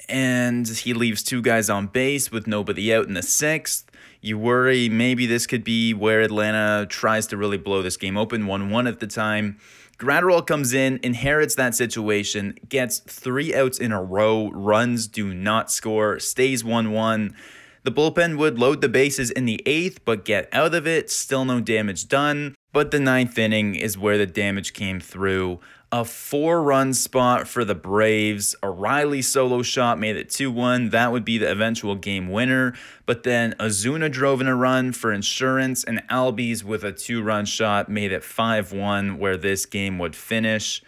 and 0.09 0.67
he 0.67 0.93
leaves 0.93 1.23
two 1.23 1.41
guys 1.41 1.69
on 1.69 1.87
base 1.87 2.31
with 2.31 2.47
nobody 2.47 2.93
out 2.93 3.07
in 3.07 3.13
the 3.13 3.21
sixth. 3.21 3.89
You 4.21 4.37
worry 4.37 4.89
maybe 4.89 5.25
this 5.25 5.47
could 5.47 5.63
be 5.63 5.93
where 5.93 6.21
Atlanta 6.21 6.85
tries 6.87 7.27
to 7.27 7.37
really 7.37 7.57
blow 7.57 7.81
this 7.81 7.97
game 7.97 8.17
open 8.17 8.47
1 8.47 8.69
1 8.69 8.87
at 8.87 8.99
the 8.99 9.07
time. 9.07 9.57
Graterol 9.97 10.45
comes 10.45 10.73
in, 10.73 10.99
inherits 11.01 11.55
that 11.55 11.73
situation, 11.73 12.55
gets 12.69 12.99
three 12.99 13.55
outs 13.55 13.79
in 13.79 13.91
a 13.91 14.01
row, 14.01 14.51
runs, 14.51 15.07
do 15.07 15.33
not 15.33 15.71
score, 15.71 16.19
stays 16.19 16.63
1 16.63 16.91
1. 16.91 17.35
The 17.83 17.91
bullpen 17.91 18.37
would 18.37 18.59
load 18.59 18.81
the 18.81 18.89
bases 18.89 19.31
in 19.31 19.45
the 19.45 19.61
eighth, 19.65 20.03
but 20.03 20.25
get 20.25 20.49
out 20.51 20.75
of 20.75 20.85
it. 20.85 21.09
Still 21.09 21.45
no 21.45 21.61
damage 21.61 22.09
done. 22.09 22.53
But 22.77 22.91
the 22.91 22.99
ninth 22.99 23.39
inning 23.39 23.73
is 23.73 23.97
where 23.97 24.19
the 24.19 24.27
damage 24.27 24.73
came 24.73 24.99
through 24.99 25.61
a 25.91 26.05
four 26.05 26.61
run 26.61 26.93
spot 26.93 27.47
for 27.47 27.65
the 27.65 27.73
Braves. 27.73 28.55
A 28.61 28.69
Riley 28.69 29.23
solo 29.23 29.63
shot 29.63 29.97
made 29.97 30.15
it 30.15 30.29
2 30.29 30.51
1. 30.51 30.89
That 30.89 31.11
would 31.11 31.25
be 31.25 31.39
the 31.39 31.49
eventual 31.49 31.95
game 31.95 32.29
winner. 32.29 32.75
But 33.07 33.23
then 33.23 33.55
Acuna 33.59 34.09
drove 34.09 34.41
in 34.41 34.47
a 34.47 34.55
run 34.55 34.91
for 34.91 35.11
insurance, 35.11 35.83
and 35.83 36.07
Albies 36.07 36.63
with 36.63 36.83
a 36.83 36.91
two 36.91 37.23
run 37.23 37.45
shot 37.45 37.89
made 37.89 38.11
it 38.11 38.23
5 38.23 38.71
1, 38.71 39.17
where 39.17 39.37
this 39.37 39.65
game 39.65 39.97
would 39.97 40.15
finish. 40.15 40.83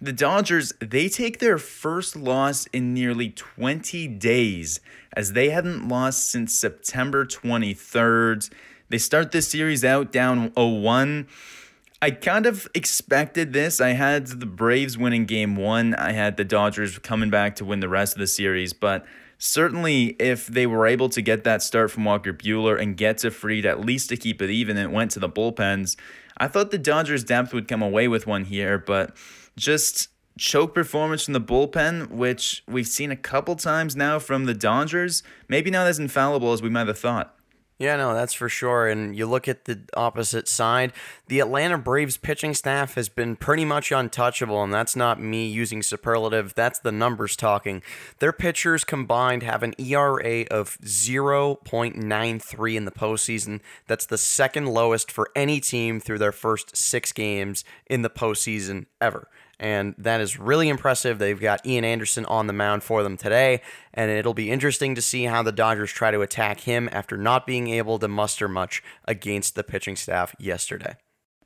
The 0.00 0.14
Dodgers, 0.14 0.72
they 0.80 1.10
take 1.10 1.38
their 1.38 1.58
first 1.58 2.16
loss 2.16 2.64
in 2.68 2.94
nearly 2.94 3.28
20 3.28 4.08
days, 4.08 4.80
as 5.12 5.34
they 5.34 5.50
hadn't 5.50 5.86
lost 5.86 6.30
since 6.30 6.54
September 6.54 7.26
23rd. 7.26 8.48
They 8.90 8.98
start 8.98 9.30
this 9.30 9.48
series 9.48 9.84
out 9.84 10.12
down 10.12 10.52
0 10.54 10.66
1. 10.80 11.28
I 12.02 12.10
kind 12.10 12.44
of 12.44 12.66
expected 12.74 13.52
this. 13.52 13.80
I 13.80 13.90
had 13.90 14.26
the 14.26 14.46
Braves 14.46 14.98
winning 14.98 15.26
game 15.26 15.54
one. 15.54 15.94
I 15.94 16.12
had 16.12 16.36
the 16.36 16.44
Dodgers 16.44 16.98
coming 16.98 17.30
back 17.30 17.54
to 17.56 17.64
win 17.64 17.80
the 17.80 17.88
rest 17.88 18.14
of 18.14 18.18
the 18.18 18.26
series. 18.26 18.72
But 18.72 19.06
certainly, 19.38 20.16
if 20.18 20.46
they 20.46 20.66
were 20.66 20.86
able 20.86 21.08
to 21.10 21.22
get 21.22 21.44
that 21.44 21.62
start 21.62 21.90
from 21.92 22.04
Walker 22.04 22.32
Buehler 22.32 22.80
and 22.80 22.96
get 22.96 23.18
to 23.18 23.30
Fried 23.30 23.64
at 23.64 23.80
least 23.80 24.08
to 24.08 24.16
keep 24.16 24.42
it 24.42 24.50
even, 24.50 24.76
it 24.76 24.90
went 24.90 25.12
to 25.12 25.20
the 25.20 25.28
bullpens, 25.28 25.96
I 26.38 26.48
thought 26.48 26.70
the 26.70 26.78
Dodgers' 26.78 27.22
depth 27.22 27.54
would 27.54 27.68
come 27.68 27.82
away 27.82 28.08
with 28.08 28.26
one 28.26 28.44
here. 28.44 28.76
But 28.76 29.16
just 29.56 30.08
choke 30.36 30.74
performance 30.74 31.26
from 31.26 31.34
the 31.34 31.40
bullpen, 31.40 32.10
which 32.10 32.64
we've 32.66 32.88
seen 32.88 33.12
a 33.12 33.16
couple 33.16 33.54
times 33.54 33.94
now 33.94 34.18
from 34.18 34.46
the 34.46 34.54
Dodgers, 34.54 35.22
maybe 35.48 35.70
not 35.70 35.86
as 35.86 36.00
infallible 36.00 36.52
as 36.52 36.60
we 36.60 36.70
might 36.70 36.88
have 36.88 36.98
thought. 36.98 37.36
Yeah, 37.80 37.96
no, 37.96 38.12
that's 38.12 38.34
for 38.34 38.50
sure. 38.50 38.88
And 38.88 39.16
you 39.16 39.24
look 39.24 39.48
at 39.48 39.64
the 39.64 39.80
opposite 39.96 40.48
side, 40.48 40.92
the 41.28 41.40
Atlanta 41.40 41.78
Braves 41.78 42.18
pitching 42.18 42.52
staff 42.52 42.94
has 42.94 43.08
been 43.08 43.36
pretty 43.36 43.64
much 43.64 43.90
untouchable, 43.90 44.62
and 44.62 44.70
that's 44.70 44.94
not 44.94 45.18
me 45.18 45.48
using 45.48 45.82
superlative, 45.82 46.54
that's 46.54 46.78
the 46.78 46.92
numbers 46.92 47.36
talking. 47.36 47.80
Their 48.18 48.34
pitchers 48.34 48.84
combined 48.84 49.42
have 49.44 49.62
an 49.62 49.72
ERA 49.78 50.42
of 50.50 50.76
0.93 50.82 52.76
in 52.76 52.84
the 52.84 52.90
postseason. 52.90 53.60
That's 53.86 54.04
the 54.04 54.18
second 54.18 54.66
lowest 54.66 55.10
for 55.10 55.30
any 55.34 55.58
team 55.58 56.00
through 56.00 56.18
their 56.18 56.32
first 56.32 56.76
six 56.76 57.12
games 57.12 57.64
in 57.86 58.02
the 58.02 58.10
postseason 58.10 58.84
ever 59.00 59.26
and 59.60 59.94
that 59.98 60.22
is 60.22 60.38
really 60.38 60.70
impressive. 60.70 61.18
They've 61.18 61.38
got 61.38 61.64
Ian 61.66 61.84
Anderson 61.84 62.24
on 62.24 62.46
the 62.46 62.52
mound 62.52 62.82
for 62.82 63.02
them 63.02 63.18
today, 63.18 63.60
and 63.92 64.10
it'll 64.10 64.34
be 64.34 64.50
interesting 64.50 64.94
to 64.94 65.02
see 65.02 65.24
how 65.24 65.42
the 65.42 65.52
Dodgers 65.52 65.92
try 65.92 66.10
to 66.10 66.22
attack 66.22 66.60
him 66.60 66.88
after 66.90 67.18
not 67.18 67.46
being 67.46 67.68
able 67.68 67.98
to 67.98 68.08
muster 68.08 68.48
much 68.48 68.82
against 69.04 69.54
the 69.54 69.62
pitching 69.62 69.96
staff 69.96 70.34
yesterday. 70.38 70.96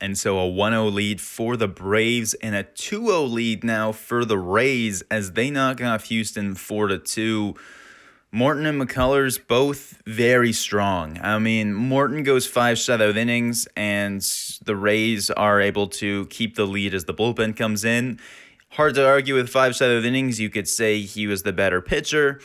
And 0.00 0.16
so 0.16 0.38
a 0.38 0.49
1 0.49 0.73
0 0.73 0.87
lead 0.87 1.21
for 1.21 1.56
the 1.56 1.68
Braves 1.68 2.35
and 2.35 2.54
a 2.54 2.62
2 2.62 3.06
0 3.06 3.23
lead 3.25 3.64
now 3.64 3.90
for 3.90 4.25
the 4.25 4.38
Rays 4.38 5.02
as 5.11 5.33
they 5.33 5.50
knock 5.50 5.83
off 5.83 6.04
Houston 6.04 6.54
4 6.54 6.97
2. 6.99 7.54
Morton 8.35 8.67
and 8.67 8.83
McCullers 8.83 9.38
both 9.47 10.03
very 10.07 10.53
strong. 10.53 11.21
I 11.23 11.38
mean, 11.38 11.73
Morton 11.73 12.25
goes 12.25 12.49
five 12.49 12.79
shutout 12.79 13.14
innings, 13.14 13.69
and 13.76 14.21
the 14.64 14.75
Rays 14.75 15.31
are 15.31 15.61
able 15.61 15.87
to 15.91 16.26
keep 16.26 16.57
the 16.57 16.64
lead 16.67 16.95
as 16.95 17.05
the 17.05 17.14
bullpen 17.14 17.57
comes 17.57 17.85
in. 17.85 18.19
Hard 18.71 18.97
to 18.97 19.07
argue 19.07 19.37
with 19.37 19.49
five 19.49 19.75
shutout 19.75 20.05
innings. 20.05 20.41
You 20.41 20.50
could 20.50 20.67
say 20.67 21.03
he 21.03 21.29
was 21.29 21.45
the 21.45 21.53
better 21.53 21.81
pitcher. 21.81 22.41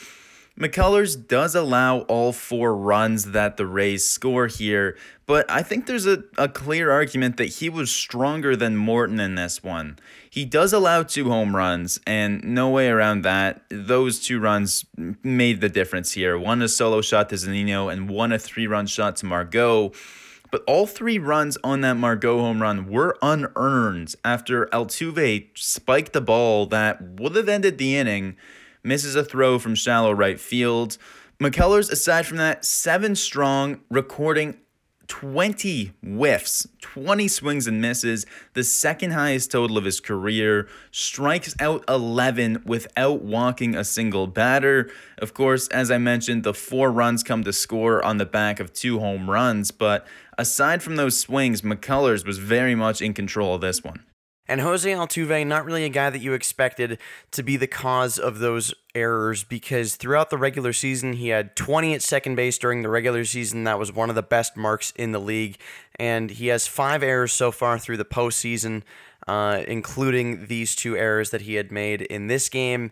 McCullers 0.60 1.16
does 1.26 1.56
allow 1.56 2.00
all 2.02 2.34
four 2.34 2.76
runs 2.76 3.32
that 3.32 3.56
the 3.56 3.66
Rays 3.66 4.04
score 4.04 4.48
here, 4.48 4.98
but 5.26 5.50
I 5.50 5.64
think 5.64 5.86
there's 5.86 6.06
a, 6.06 6.26
a 6.38 6.50
clear 6.50 6.92
argument 6.92 7.38
that 7.38 7.46
he 7.46 7.70
was 7.70 7.90
stronger 7.90 8.58
than 8.58 8.76
Morton 8.76 9.22
in 9.22 9.36
this 9.36 9.64
one. 9.64 9.98
He 10.30 10.44
does 10.44 10.74
allow 10.74 11.04
two 11.04 11.30
home 11.30 11.56
runs, 11.56 12.02
and 12.06 12.44
no 12.44 12.70
way 12.70 12.90
around 12.90 13.22
that. 13.22 13.64
Those 13.70 14.20
two 14.20 14.38
runs 14.42 14.84
made 15.24 15.62
the 15.62 15.70
difference 15.70 16.12
here. 16.12 16.38
One 16.38 16.62
a 16.62 16.68
solo 16.68 17.00
shot 17.00 17.30
to 17.30 17.36
Zunino, 17.36 17.90
and 17.90 18.10
one 18.10 18.34
a 18.34 18.40
three 18.40 18.68
run 18.68 18.86
shot 18.86 19.16
to 19.18 19.26
Margot. 19.26 19.94
But 20.52 20.64
all 20.68 20.88
three 20.88 21.20
runs 21.20 21.58
on 21.64 21.82
that 21.82 21.94
Margot 21.94 22.40
home 22.40 22.62
run 22.62 22.90
were 22.90 23.18
unearned 23.22 24.16
after 24.26 24.66
Altuve 24.68 25.48
spiked 25.56 26.12
the 26.12 26.22
ball 26.22 26.66
that 26.66 27.02
would 27.02 27.36
have 27.38 27.48
ended 27.48 27.78
the 27.78 27.96
inning 27.96 28.36
misses 28.84 29.16
a 29.16 29.24
throw 29.24 29.60
from 29.60 29.76
shallow 29.76 30.12
right 30.12 30.40
field. 30.40 30.98
McCullers, 31.40 31.92
aside 31.92 32.26
from 32.26 32.38
that, 32.38 32.66
seven 32.66 33.16
strong, 33.16 33.82
recording 33.90 34.58
20 35.10 35.92
whiffs, 36.04 36.68
20 36.82 37.28
swings 37.28 37.68
and 37.68 37.82
misses, 37.82 38.26
the 38.54 38.64
second 38.64 39.12
highest 39.12 39.52
total 39.52 39.78
of 39.78 39.84
his 39.84 40.00
career, 40.00 40.68
strikes 40.92 41.56
out 41.60 41.84
11 41.90 42.62
without 42.66 43.24
walking 43.24 43.76
a 43.76 43.84
single 43.84 44.28
batter. 44.28 44.90
Of 45.18 45.34
course, 45.34 45.68
as 45.70 45.90
I 45.90 45.98
mentioned, 45.98 46.44
the 46.44 46.54
four 46.54 46.92
runs 46.92 47.24
come 47.24 47.44
to 47.44 47.52
score 47.52 48.04
on 48.06 48.18
the 48.18 48.26
back 48.26 48.60
of 48.60 48.72
two 48.72 49.00
home 49.00 49.30
runs, 49.30 49.72
but 49.72 50.06
aside 50.38 50.84
from 50.84 50.96
those 50.96 51.20
swings, 51.20 51.64
McCullers 51.64 52.26
was 52.26 52.38
very 52.38 52.76
much 52.76 53.02
in 53.02 53.14
control 53.14 53.56
of 53.56 53.62
this 53.62 53.84
one. 53.84 54.04
And 54.50 54.62
Jose 54.62 54.90
Altuve, 54.92 55.46
not 55.46 55.64
really 55.64 55.86
a 55.86 55.90
guy 55.90 56.10
that 56.10 56.22
you 56.22 56.34
expected 56.34 56.98
to 57.32 57.44
be 57.44 57.56
the 57.56 57.68
cause 57.68 58.18
of 58.18 58.40
those 58.40 58.74
errors 58.96 59.44
because 59.44 59.96
throughout 59.96 60.32
the 60.32 60.40
regular 60.40 60.74
season, 60.74 61.14
he 61.14 61.28
had 61.28 61.56
20 61.56 61.94
at 61.94 62.02
second 62.02 62.34
base 62.34 62.58
during 62.58 62.82
the 62.82 62.90
regular 62.90 63.24
season. 63.26 63.64
That 63.66 63.78
was 63.78 63.94
one 63.94 64.10
of 64.10 64.16
the 64.16 64.24
best 64.24 64.58
marks 64.58 64.92
in 64.96 65.12
the 65.12 65.20
league. 65.20 65.60
And 66.00 66.32
he 66.32 66.48
has 66.48 66.66
five 66.66 67.04
errors 67.04 67.32
so 67.32 67.52
far 67.52 67.78
through 67.78 67.98
the 67.98 68.06
postseason, 68.06 68.82
uh, 69.28 69.62
including 69.68 70.48
these 70.48 70.76
two 70.76 70.98
errors 70.98 71.30
that 71.30 71.42
he 71.42 71.54
had 71.54 71.72
made 71.72 72.02
in 72.02 72.26
this 72.26 72.50
game 72.50 72.92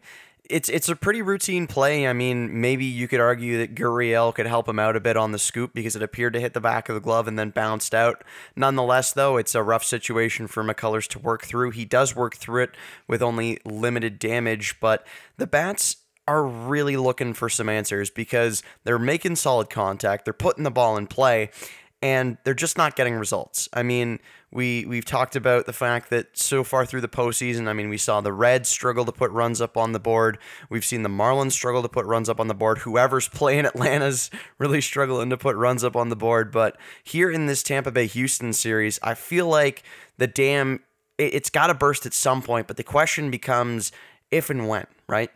it's 0.50 0.70
it's 0.70 0.90
a 0.90 0.96
pretty 0.96 1.22
routine 1.22 1.68
play. 1.68 2.08
I 2.08 2.14
mean, 2.14 2.62
maybe 2.62 2.86
you 2.86 3.08
could 3.08 3.20
argue 3.20 3.58
that 3.60 3.76
Gurriel 3.76 4.34
could 4.34 4.46
help 4.46 4.68
him 4.68 4.80
out 4.80 4.96
a 4.96 5.00
bit 5.00 5.18
on 5.18 5.32
the 5.32 5.40
scoop 5.40 5.74
because 5.74 5.96
it 5.96 6.04
appeared 6.04 6.34
to 6.34 6.40
hit 6.40 6.54
the 6.54 6.62
back 6.62 6.90
of 6.90 6.96
the 6.96 7.02
glove 7.02 7.28
and 7.28 7.38
then 7.38 7.50
bounced 7.50 7.94
out. 7.94 8.24
Nonetheless, 8.56 9.14
though, 9.14 9.38
it's 9.38 9.56
a 9.56 9.64
rough 9.64 9.84
situation 9.84 10.48
for 10.48 10.64
McCullers 10.64 11.08
to 11.10 11.20
work 11.20 11.44
through. 11.44 11.72
He 11.72 11.86
does 11.86 12.16
work 12.16 12.36
through 12.36 12.64
it 12.64 12.72
with 13.08 13.22
only 13.22 13.60
limited 13.66 14.20
damage, 14.20 14.80
but 14.80 15.06
the 15.38 15.48
bats 15.48 15.98
are 16.28 16.46
really 16.46 16.98
looking 16.98 17.34
for 17.34 17.50
some 17.50 17.70
answers 17.70 18.10
because 18.10 18.62
they're 18.84 19.00
making 19.00 19.38
solid 19.38 19.70
contact, 19.70 20.26
they're 20.26 20.34
putting 20.34 20.64
the 20.64 20.72
ball 20.72 20.98
in 20.98 21.08
play, 21.08 21.50
and 22.02 22.38
they're 22.44 22.54
just 22.54 22.78
not 22.78 22.96
getting 22.96 23.16
results. 23.16 23.68
I 23.74 23.82
mean, 23.82 24.20
we 24.52 24.86
we've 24.86 25.06
talked 25.06 25.36
about 25.36 25.66
the 25.66 25.74
fact 25.74 26.10
that 26.12 26.38
so 26.38 26.64
far 26.64 26.86
through 26.86 27.02
the 27.02 27.08
postseason, 27.08 27.68
I 27.68 27.74
mean, 27.74 27.90
we 27.90 27.98
saw 27.98 28.22
the 28.22 28.32
Reds 28.32 28.70
struggle 28.70 29.04
to 29.06 29.12
put 29.12 29.32
runs 29.32 29.62
up 29.62 29.78
on 29.78 29.94
the 29.94 30.00
board. 30.00 30.38
We've 30.70 30.86
seen 30.86 31.04
the 31.04 31.10
Marlins 31.10 31.54
struggle 31.54 31.82
to 31.82 31.90
put 31.90 32.06
runs 32.06 32.30
up 32.30 32.40
on 32.40 32.48
the 32.48 32.54
board. 32.54 32.80
Whoever's 32.80 33.28
playing 33.34 33.66
Atlanta's 33.66 34.30
really 34.60 34.82
struggling 34.82 35.30
to 35.32 35.38
put 35.38 35.56
runs 35.56 35.84
up 35.84 35.96
on 35.96 36.10
the 36.10 36.16
board. 36.16 36.52
But 36.52 36.78
here 37.04 37.32
in 37.32 37.48
this 37.48 37.64
Tampa 37.64 37.92
Bay 37.92 38.06
Houston 38.08 38.54
series, 38.54 39.00
I 39.02 39.16
feel 39.16 39.48
like 39.48 39.84
the 40.18 40.28
dam 40.28 40.82
it, 41.18 41.34
it's 41.34 41.50
got 41.50 41.68
to 41.68 41.74
burst 41.74 42.06
at 42.06 42.14
some 42.14 42.42
point. 42.42 42.68
But 42.68 42.78
the 42.78 42.84
question 42.84 43.32
becomes 43.32 43.92
if 44.30 44.50
and 44.50 44.68
when, 44.68 44.86
right? 45.08 45.32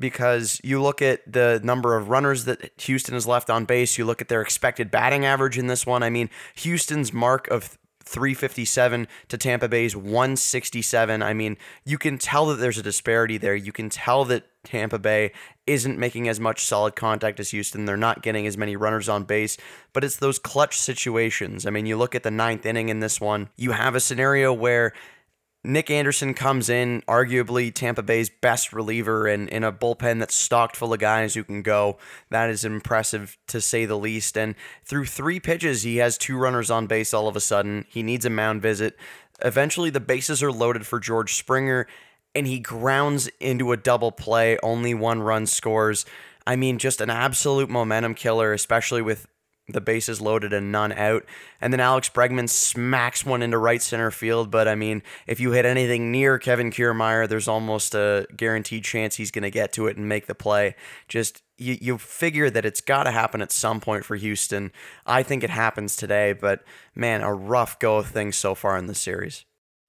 Because 0.00 0.60
you 0.64 0.82
look 0.82 1.02
at 1.02 1.30
the 1.30 1.60
number 1.62 1.96
of 1.96 2.08
runners 2.08 2.46
that 2.46 2.72
Houston 2.78 3.14
has 3.14 3.26
left 3.26 3.50
on 3.50 3.66
base, 3.66 3.98
you 3.98 4.04
look 4.04 4.20
at 4.20 4.28
their 4.28 4.40
expected 4.40 4.90
batting 4.90 5.24
average 5.24 5.58
in 5.58 5.66
this 5.66 5.86
one. 5.86 6.02
I 6.02 6.10
mean, 6.10 6.30
Houston's 6.56 7.12
mark 7.12 7.46
of 7.48 7.78
357 8.10 9.06
to 9.28 9.38
Tampa 9.38 9.68
Bay's 9.68 9.94
167. 9.94 11.22
I 11.22 11.32
mean, 11.32 11.56
you 11.84 11.98
can 11.98 12.18
tell 12.18 12.46
that 12.46 12.56
there's 12.56 12.78
a 12.78 12.82
disparity 12.82 13.38
there. 13.38 13.54
You 13.54 13.70
can 13.70 13.88
tell 13.88 14.24
that 14.24 14.46
Tampa 14.64 14.98
Bay 14.98 15.32
isn't 15.66 15.98
making 15.98 16.28
as 16.28 16.40
much 16.40 16.64
solid 16.64 16.96
contact 16.96 17.38
as 17.38 17.50
Houston. 17.50 17.84
They're 17.84 17.96
not 17.96 18.22
getting 18.22 18.46
as 18.46 18.56
many 18.56 18.74
runners 18.74 19.08
on 19.08 19.24
base, 19.24 19.56
but 19.92 20.02
it's 20.02 20.16
those 20.16 20.40
clutch 20.40 20.76
situations. 20.76 21.66
I 21.66 21.70
mean, 21.70 21.86
you 21.86 21.96
look 21.96 22.14
at 22.16 22.24
the 22.24 22.30
ninth 22.32 22.66
inning 22.66 22.88
in 22.88 22.98
this 22.98 23.20
one, 23.20 23.48
you 23.56 23.72
have 23.72 23.94
a 23.94 24.00
scenario 24.00 24.52
where 24.52 24.92
Nick 25.62 25.90
Anderson 25.90 26.32
comes 26.32 26.70
in, 26.70 27.02
arguably 27.02 27.72
Tampa 27.72 28.02
Bay's 28.02 28.30
best 28.30 28.72
reliever, 28.72 29.26
and 29.26 29.46
in 29.50 29.62
a 29.62 29.70
bullpen 29.70 30.18
that's 30.18 30.34
stocked 30.34 30.74
full 30.74 30.94
of 30.94 30.98
guys 30.98 31.34
who 31.34 31.44
can 31.44 31.60
go. 31.60 31.98
That 32.30 32.48
is 32.48 32.64
impressive 32.64 33.36
to 33.48 33.60
say 33.60 33.84
the 33.84 33.98
least. 33.98 34.38
And 34.38 34.54
through 34.84 35.04
three 35.04 35.38
pitches, 35.38 35.82
he 35.82 35.98
has 35.98 36.16
two 36.16 36.38
runners 36.38 36.70
on 36.70 36.86
base 36.86 37.12
all 37.12 37.28
of 37.28 37.36
a 37.36 37.40
sudden. 37.40 37.84
He 37.90 38.02
needs 38.02 38.24
a 38.24 38.30
mound 38.30 38.62
visit. 38.62 38.96
Eventually, 39.42 39.90
the 39.90 40.00
bases 40.00 40.42
are 40.42 40.52
loaded 40.52 40.86
for 40.86 40.98
George 40.98 41.34
Springer, 41.34 41.86
and 42.34 42.46
he 42.46 42.58
grounds 42.58 43.28
into 43.38 43.72
a 43.72 43.76
double 43.76 44.12
play. 44.12 44.58
Only 44.62 44.94
one 44.94 45.20
run 45.20 45.46
scores. 45.46 46.06
I 46.46 46.56
mean, 46.56 46.78
just 46.78 47.02
an 47.02 47.10
absolute 47.10 47.68
momentum 47.68 48.14
killer, 48.14 48.54
especially 48.54 49.02
with 49.02 49.26
the 49.72 49.80
bases 49.80 50.20
loaded 50.20 50.52
and 50.52 50.72
none 50.72 50.92
out. 50.92 51.24
And 51.60 51.72
then 51.72 51.80
Alex 51.80 52.08
Bregman 52.08 52.48
smacks 52.48 53.24
one 53.24 53.42
into 53.42 53.58
right 53.58 53.82
center 53.82 54.10
field. 54.10 54.50
But 54.50 54.68
I 54.68 54.74
mean, 54.74 55.02
if 55.26 55.40
you 55.40 55.52
hit 55.52 55.64
anything 55.64 56.10
near 56.10 56.38
Kevin 56.38 56.70
Kiermaier, 56.70 57.28
there's 57.28 57.48
almost 57.48 57.94
a 57.94 58.26
guaranteed 58.36 58.84
chance 58.84 59.16
he's 59.16 59.30
going 59.30 59.42
to 59.42 59.50
get 59.50 59.72
to 59.74 59.86
it 59.86 59.96
and 59.96 60.08
make 60.08 60.26
the 60.26 60.34
play. 60.34 60.74
Just 61.08 61.42
you, 61.58 61.76
you 61.80 61.98
figure 61.98 62.50
that 62.50 62.64
it's 62.64 62.80
got 62.80 63.04
to 63.04 63.10
happen 63.10 63.42
at 63.42 63.52
some 63.52 63.80
point 63.80 64.04
for 64.04 64.16
Houston. 64.16 64.72
I 65.06 65.22
think 65.22 65.44
it 65.44 65.50
happens 65.50 65.94
today, 65.94 66.32
but 66.32 66.64
man, 66.94 67.20
a 67.20 67.34
rough 67.34 67.78
go 67.78 67.98
of 67.98 68.08
things 68.08 68.36
so 68.36 68.54
far 68.54 68.76
in 68.78 68.86
the 68.86 68.94
series. 68.94 69.44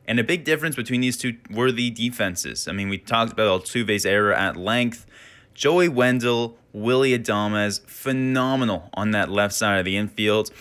And 0.06 0.20
a 0.20 0.24
big 0.24 0.44
difference 0.44 0.76
between 0.76 1.02
these 1.02 1.18
two 1.18 1.38
were 1.50 1.72
the 1.72 1.90
defenses. 1.90 2.68
I 2.68 2.74
mean, 2.74 2.90
we 2.90 2.98
talked 2.98 3.32
about 3.32 3.64
Altuve's 3.64 4.06
error 4.06 4.34
at 4.34 4.58
length. 4.58 5.06
Joey 5.54 5.90
Wendle, 5.90 6.58
Willy 6.74 7.18
Adames, 7.18 7.82
phenomenal 7.86 8.90
on 8.94 9.12
that 9.12 9.30
left 9.30 9.54
side 9.54 9.80
of 9.80 9.86
the 9.86 9.98
infield. 9.98 10.52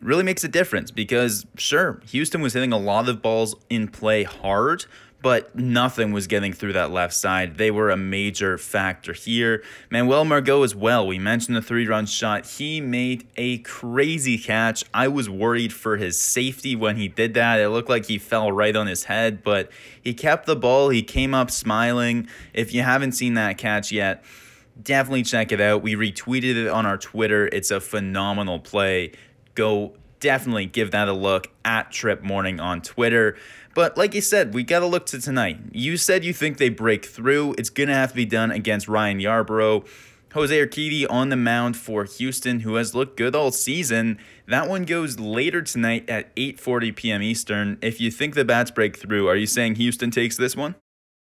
Really 0.00 0.22
makes 0.24 0.44
a 0.44 0.48
difference 0.48 0.90
because, 0.90 1.46
sure, 1.56 2.00
Houston 2.08 2.42
was 2.42 2.52
hitting 2.52 2.72
a 2.72 2.78
lot 2.78 3.08
of 3.08 3.22
balls 3.22 3.56
in 3.70 3.88
play 3.88 4.24
hard, 4.24 4.84
but 5.22 5.56
nothing 5.56 6.12
was 6.12 6.26
getting 6.26 6.52
through 6.52 6.74
that 6.74 6.90
left 6.90 7.14
side. 7.14 7.56
They 7.56 7.70
were 7.70 7.90
a 7.90 7.96
major 7.96 8.58
factor 8.58 9.14
here. 9.14 9.62
Manuel 9.90 10.24
Margot 10.26 10.62
as 10.62 10.74
well. 10.74 11.06
We 11.06 11.18
mentioned 11.18 11.56
the 11.56 11.62
three 11.62 11.86
run 11.88 12.04
shot. 12.06 12.46
He 12.46 12.80
made 12.80 13.26
a 13.36 13.58
crazy 13.58 14.36
catch. 14.36 14.84
I 14.92 15.08
was 15.08 15.30
worried 15.30 15.72
for 15.72 15.96
his 15.96 16.20
safety 16.20 16.76
when 16.76 16.96
he 16.96 17.08
did 17.08 17.32
that. 17.34 17.58
It 17.58 17.70
looked 17.70 17.88
like 17.88 18.04
he 18.04 18.18
fell 18.18 18.52
right 18.52 18.76
on 18.76 18.86
his 18.86 19.04
head, 19.04 19.42
but 19.42 19.70
he 20.00 20.12
kept 20.12 20.46
the 20.46 20.54
ball. 20.54 20.90
He 20.90 21.02
came 21.02 21.34
up 21.34 21.50
smiling. 21.50 22.28
If 22.52 22.74
you 22.74 22.82
haven't 22.82 23.12
seen 23.12 23.34
that 23.34 23.56
catch 23.56 23.90
yet, 23.90 24.22
definitely 24.82 25.22
check 25.22 25.52
it 25.52 25.60
out. 25.60 25.82
We 25.82 25.94
retweeted 25.94 26.56
it 26.56 26.68
on 26.68 26.86
our 26.86 26.98
Twitter. 26.98 27.48
It's 27.52 27.70
a 27.70 27.80
phenomenal 27.80 28.58
play. 28.58 29.12
Go 29.54 29.94
definitely 30.20 30.66
give 30.66 30.90
that 30.90 31.08
a 31.08 31.12
look 31.12 31.48
at 31.64 31.90
Trip 31.92 32.22
Morning 32.22 32.60
on 32.60 32.82
Twitter. 32.82 33.36
But 33.74 33.96
like 33.96 34.14
you 34.14 34.20
said, 34.20 34.54
we 34.54 34.62
got 34.62 34.80
to 34.80 34.86
look 34.86 35.06
to 35.06 35.20
tonight. 35.20 35.58
You 35.72 35.96
said 35.96 36.24
you 36.24 36.32
think 36.32 36.56
they 36.56 36.70
break 36.70 37.04
through. 37.04 37.54
It's 37.58 37.70
going 37.70 37.88
to 37.88 37.94
have 37.94 38.10
to 38.10 38.16
be 38.16 38.24
done 38.24 38.50
against 38.50 38.88
Ryan 38.88 39.18
Yarbrough. 39.18 39.86
Jose 40.32 40.66
Urquidy 40.66 41.06
on 41.08 41.30
the 41.30 41.36
mound 41.36 41.76
for 41.76 42.04
Houston, 42.04 42.60
who 42.60 42.74
has 42.74 42.94
looked 42.94 43.16
good 43.16 43.34
all 43.34 43.50
season. 43.50 44.18
That 44.46 44.68
one 44.68 44.84
goes 44.84 45.18
later 45.18 45.62
tonight 45.62 46.10
at 46.10 46.34
8:40 46.36 46.94
p.m. 46.94 47.22
Eastern. 47.22 47.78
If 47.80 48.00
you 48.00 48.10
think 48.10 48.34
the 48.34 48.44
bats 48.44 48.70
break 48.70 48.98
through, 48.98 49.28
are 49.28 49.36
you 49.36 49.46
saying 49.46 49.76
Houston 49.76 50.10
takes 50.10 50.36
this 50.36 50.54
one? 50.54 50.74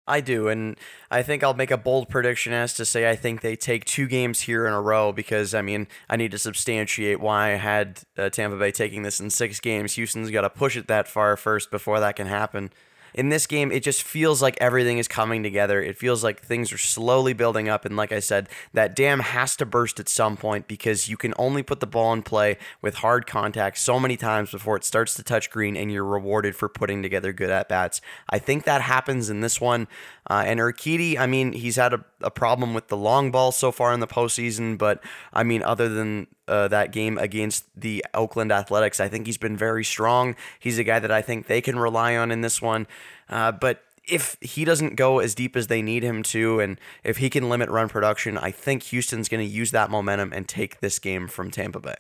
I 0.09 0.21
do, 0.21 0.49
and 0.49 0.77
I 1.11 1.23
think 1.23 1.44
I'll 1.44 1.55
make 1.55 1.71
a 1.71 1.77
bold 1.77 2.09
prediction 2.09 2.53
as 2.53 2.75
to 2.75 2.85
say 2.85 3.09
I 3.09 3.14
think 3.14 3.42
they 3.42 3.55
take 3.55 3.85
two 3.85 4.07
games 4.07 4.40
here 4.40 4.66
in 4.66 4.73
a 4.73 4.81
row 4.81 5.12
because 5.12 5.55
I 5.55 5.62
mean 5.62 5.87
I 6.09 6.16
need 6.16 6.31
to 6.31 6.38
substantiate 6.38 7.21
why 7.21 7.53
I 7.53 7.57
had 7.57 8.01
uh, 8.16 8.31
Tampa 8.31 8.57
Bay 8.57 8.73
taking 8.73 9.03
this 9.03 9.21
in 9.21 9.31
six 9.31 9.61
games. 9.61 9.94
Houston's 9.94 10.31
got 10.31 10.40
to 10.40 10.51
push 10.51 10.77
it 10.77 10.88
that 10.88 11.07
far 11.07 11.37
first 11.37 11.71
before 11.71 12.01
that 12.01 12.16
can 12.16 12.27
happen 12.27 12.71
in 13.14 13.29
this 13.29 13.47
game, 13.47 13.73
it 13.73 13.83
just 13.83 14.03
feels 14.03 14.40
like 14.42 14.57
everything 14.61 14.99
is 14.99 15.09
coming 15.09 15.42
together. 15.42 15.83
It 15.83 15.97
feels 15.97 16.23
like 16.23 16.40
things 16.40 16.73
are 16.73 16.79
slowly 16.79 17.33
building 17.33 17.68
up. 17.68 17.85
And 17.85 17.97
like 17.97 18.12
I 18.12 18.21
said, 18.21 18.49
that 18.73 18.94
dam 18.94 19.21
has 19.21 19.57
to 19.57 19.66
burst 19.66 20.01
at 20.01 20.09
some 20.09 20.37
point 20.37 20.68
because 20.68 21.09
you 21.09 21.16
can 21.16 21.35
only 21.38 21.62
put 21.62 21.81
the 21.81 21.87
ball 21.87 22.12
in 22.12 22.23
play 22.23 22.59
with 22.83 22.97
hard 22.97 23.27
contact 23.27 23.79
so 23.79 23.99
many 23.99 24.16
times 24.16 24.51
before 24.51 24.77
it 24.77 24.85
starts 24.85 25.14
to 25.14 25.23
touch 25.23 25.51
green 25.51 25.77
and 25.77 25.90
you're 25.92 26.05
rewarded 26.05 26.55
for 26.55 26.68
putting 26.68 27.03
together 27.03 27.33
good 27.33 27.51
at 27.51 27.68
bats. 27.68 28.01
I 28.31 28.38
think 28.38 28.64
that 28.64 28.83
happens 28.83 29.31
in 29.31 29.40
this 29.40 29.61
one. 29.61 29.88
Uh, 30.29 30.45
and 30.47 30.61
Urquidy, 30.61 31.19
I 31.19 31.27
mean, 31.27 31.53
he's 31.53 31.77
had 31.77 31.95
a, 31.95 32.05
a 32.21 32.31
problem 32.31 32.75
with 32.75 32.88
the 32.88 32.97
long 32.97 33.31
ball 33.31 33.51
so 33.51 33.73
far 33.73 33.93
in 33.93 34.01
the 34.01 34.07
postseason, 34.07 34.77
but 34.77 35.03
I 35.33 35.43
mean, 35.43 35.62
other 35.62 35.88
than 35.88 36.27
uh, 36.47 36.69
that 36.69 36.93
game 36.93 37.17
against 37.19 37.64
the 37.75 38.05
Oakland 38.12 38.53
Athletics, 38.53 39.01
I 39.01 39.09
think 39.09 39.27
he's 39.27 39.38
been 39.38 39.57
very 39.57 39.85
strong. 39.85 40.37
He's 40.61 40.79
a 40.79 40.85
guy 40.85 40.99
that 40.99 41.11
I 41.11 41.23
think 41.23 41.47
they 41.47 41.61
can 41.61 41.79
rely 41.79 42.17
on 42.17 42.31
in 42.31 42.43
this 42.43 42.61
one. 42.61 42.87
Uh, 43.29 43.53
but 43.53 43.83
if 44.05 44.37
he 44.41 44.64
doesn't 44.64 44.97
go 44.97 45.19
as 45.19 45.35
deep 45.35 45.57
as 45.57 45.67
they 45.67 45.83
need 45.83 46.03
him 46.03 46.23
to, 46.25 46.61
and 46.61 46.79
if 47.05 47.19
he 47.19 47.31
can 47.31 47.49
limit 47.49 47.69
run 47.71 47.88
production, 47.88 48.37
I 48.38 48.51
think 48.51 48.85
Houston's 48.85 49.29
going 49.29 49.47
to 49.47 49.51
use 49.51 49.71
that 49.71 49.91
momentum 49.91 50.33
and 50.33 50.49
take 50.49 50.81
this 50.81 50.99
game 50.99 51.29
from 51.29 51.51
Tampa 51.51 51.81
Bay. 51.81 51.97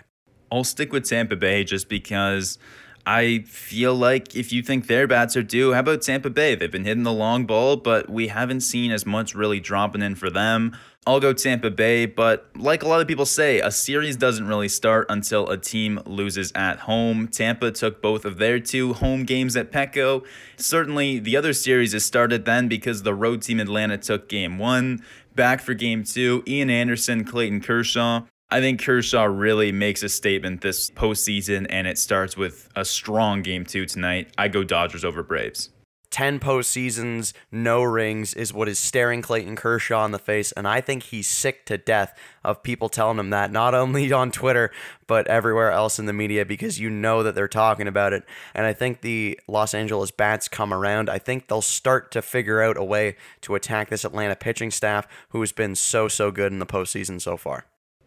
I'll 0.50 0.64
stick 0.64 0.92
with 0.92 1.08
Tampa 1.08 1.36
Bay 1.36 1.64
just 1.64 1.88
because 1.88 2.58
I 3.06 3.44
feel 3.46 3.94
like 3.94 4.36
if 4.36 4.52
you 4.52 4.62
think 4.62 4.86
their 4.86 5.06
bats 5.06 5.36
are 5.36 5.42
due, 5.42 5.72
how 5.72 5.80
about 5.80 6.02
Tampa 6.02 6.30
Bay? 6.30 6.54
They've 6.54 6.70
been 6.70 6.84
hitting 6.84 7.04
the 7.04 7.12
long 7.12 7.46
ball, 7.46 7.76
but 7.76 8.10
we 8.10 8.28
haven't 8.28 8.60
seen 8.60 8.90
as 8.90 9.06
much 9.06 9.34
really 9.34 9.60
dropping 9.60 10.02
in 10.02 10.14
for 10.14 10.30
them. 10.30 10.76
I'll 11.06 11.20
go 11.20 11.32
Tampa 11.32 11.70
Bay, 11.70 12.04
but 12.04 12.50
like 12.54 12.82
a 12.82 12.88
lot 12.88 13.00
of 13.00 13.08
people 13.08 13.24
say, 13.24 13.60
a 13.60 13.70
series 13.70 14.16
doesn't 14.16 14.46
really 14.46 14.68
start 14.68 15.06
until 15.08 15.48
a 15.48 15.56
team 15.56 16.02
loses 16.04 16.52
at 16.54 16.80
home. 16.80 17.28
Tampa 17.28 17.70
took 17.70 18.02
both 18.02 18.26
of 18.26 18.36
their 18.36 18.60
two 18.60 18.92
home 18.92 19.24
games 19.24 19.56
at 19.56 19.72
Petco. 19.72 20.22
Certainly, 20.56 21.20
the 21.20 21.34
other 21.34 21.54
series 21.54 21.94
has 21.94 22.04
started 22.04 22.44
then 22.44 22.68
because 22.68 23.04
the 23.04 23.14
road 23.14 23.40
team 23.40 23.58
Atlanta 23.58 23.96
took 23.96 24.28
game 24.28 24.58
one. 24.58 25.02
Back 25.34 25.62
for 25.62 25.72
game 25.72 26.04
two, 26.04 26.42
Ian 26.46 26.68
Anderson, 26.68 27.24
Clayton 27.24 27.62
Kershaw. 27.62 28.24
I 28.50 28.60
think 28.60 28.80
Kershaw 28.80 29.24
really 29.24 29.72
makes 29.72 30.02
a 30.02 30.08
statement 30.08 30.62
this 30.62 30.90
postseason, 30.90 31.66
and 31.68 31.86
it 31.86 31.98
starts 31.98 32.34
with 32.34 32.70
a 32.74 32.82
strong 32.82 33.42
game 33.42 33.66
two 33.66 33.84
tonight. 33.84 34.32
I 34.38 34.48
go 34.48 34.64
Dodgers 34.64 35.04
over 35.04 35.22
Braves. 35.22 35.68
10 36.08 36.40
postseasons, 36.40 37.34
no 37.52 37.82
rings 37.82 38.32
is 38.32 38.50
what 38.50 38.66
is 38.66 38.78
staring 38.78 39.20
Clayton 39.20 39.54
Kershaw 39.54 40.06
in 40.06 40.12
the 40.12 40.18
face. 40.18 40.52
And 40.52 40.66
I 40.66 40.80
think 40.80 41.02
he's 41.02 41.28
sick 41.28 41.66
to 41.66 41.76
death 41.76 42.18
of 42.42 42.62
people 42.62 42.88
telling 42.88 43.18
him 43.18 43.28
that, 43.28 43.52
not 43.52 43.74
only 43.74 44.10
on 44.10 44.30
Twitter, 44.30 44.70
but 45.06 45.26
everywhere 45.26 45.70
else 45.70 45.98
in 45.98 46.06
the 46.06 46.14
media, 46.14 46.46
because 46.46 46.80
you 46.80 46.88
know 46.88 47.22
that 47.22 47.34
they're 47.34 47.48
talking 47.48 47.86
about 47.86 48.14
it. 48.14 48.24
And 48.54 48.64
I 48.64 48.72
think 48.72 49.02
the 49.02 49.38
Los 49.46 49.74
Angeles 49.74 50.10
Bats 50.10 50.48
come 50.48 50.72
around. 50.72 51.10
I 51.10 51.18
think 51.18 51.48
they'll 51.48 51.60
start 51.60 52.10
to 52.12 52.22
figure 52.22 52.62
out 52.62 52.78
a 52.78 52.84
way 52.84 53.16
to 53.42 53.54
attack 53.54 53.90
this 53.90 54.06
Atlanta 54.06 54.36
pitching 54.36 54.70
staff, 54.70 55.06
who 55.28 55.40
has 55.40 55.52
been 55.52 55.74
so, 55.74 56.08
so 56.08 56.30
good 56.30 56.50
in 56.50 56.60
the 56.60 56.66
postseason 56.66 57.20
so 57.20 57.36
far. 57.36 57.66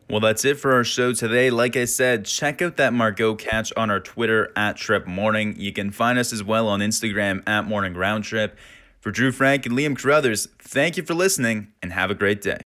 Well, 0.09 0.19
that's 0.19 0.43
it 0.43 0.59
for 0.59 0.73
our 0.73 0.83
show 0.83 1.13
today. 1.13 1.49
Like 1.49 1.77
I 1.77 1.85
said, 1.85 2.25
check 2.25 2.61
out 2.61 2.77
that 2.77 2.91
Margot 2.93 3.35
catch 3.35 3.71
on 3.77 3.89
our 3.89 4.01
Twitter 4.01 4.51
at 4.57 4.75
Trip 4.75 5.07
Morning. 5.07 5.55
You 5.57 5.71
can 5.71 5.91
find 5.91 6.19
us 6.19 6.33
as 6.33 6.43
well 6.43 6.67
on 6.67 6.81
Instagram 6.81 7.47
at 7.47 7.65
Morning 7.65 7.93
Round 7.93 8.23
Trip. 8.23 8.57
For 8.99 9.11
Drew 9.11 9.31
Frank 9.31 9.65
and 9.65 9.75
Liam 9.75 9.97
Carruthers, 9.97 10.47
thank 10.59 10.97
you 10.97 11.03
for 11.03 11.13
listening 11.13 11.69
and 11.81 11.93
have 11.93 12.11
a 12.11 12.15
great 12.15 12.41
day. 12.41 12.59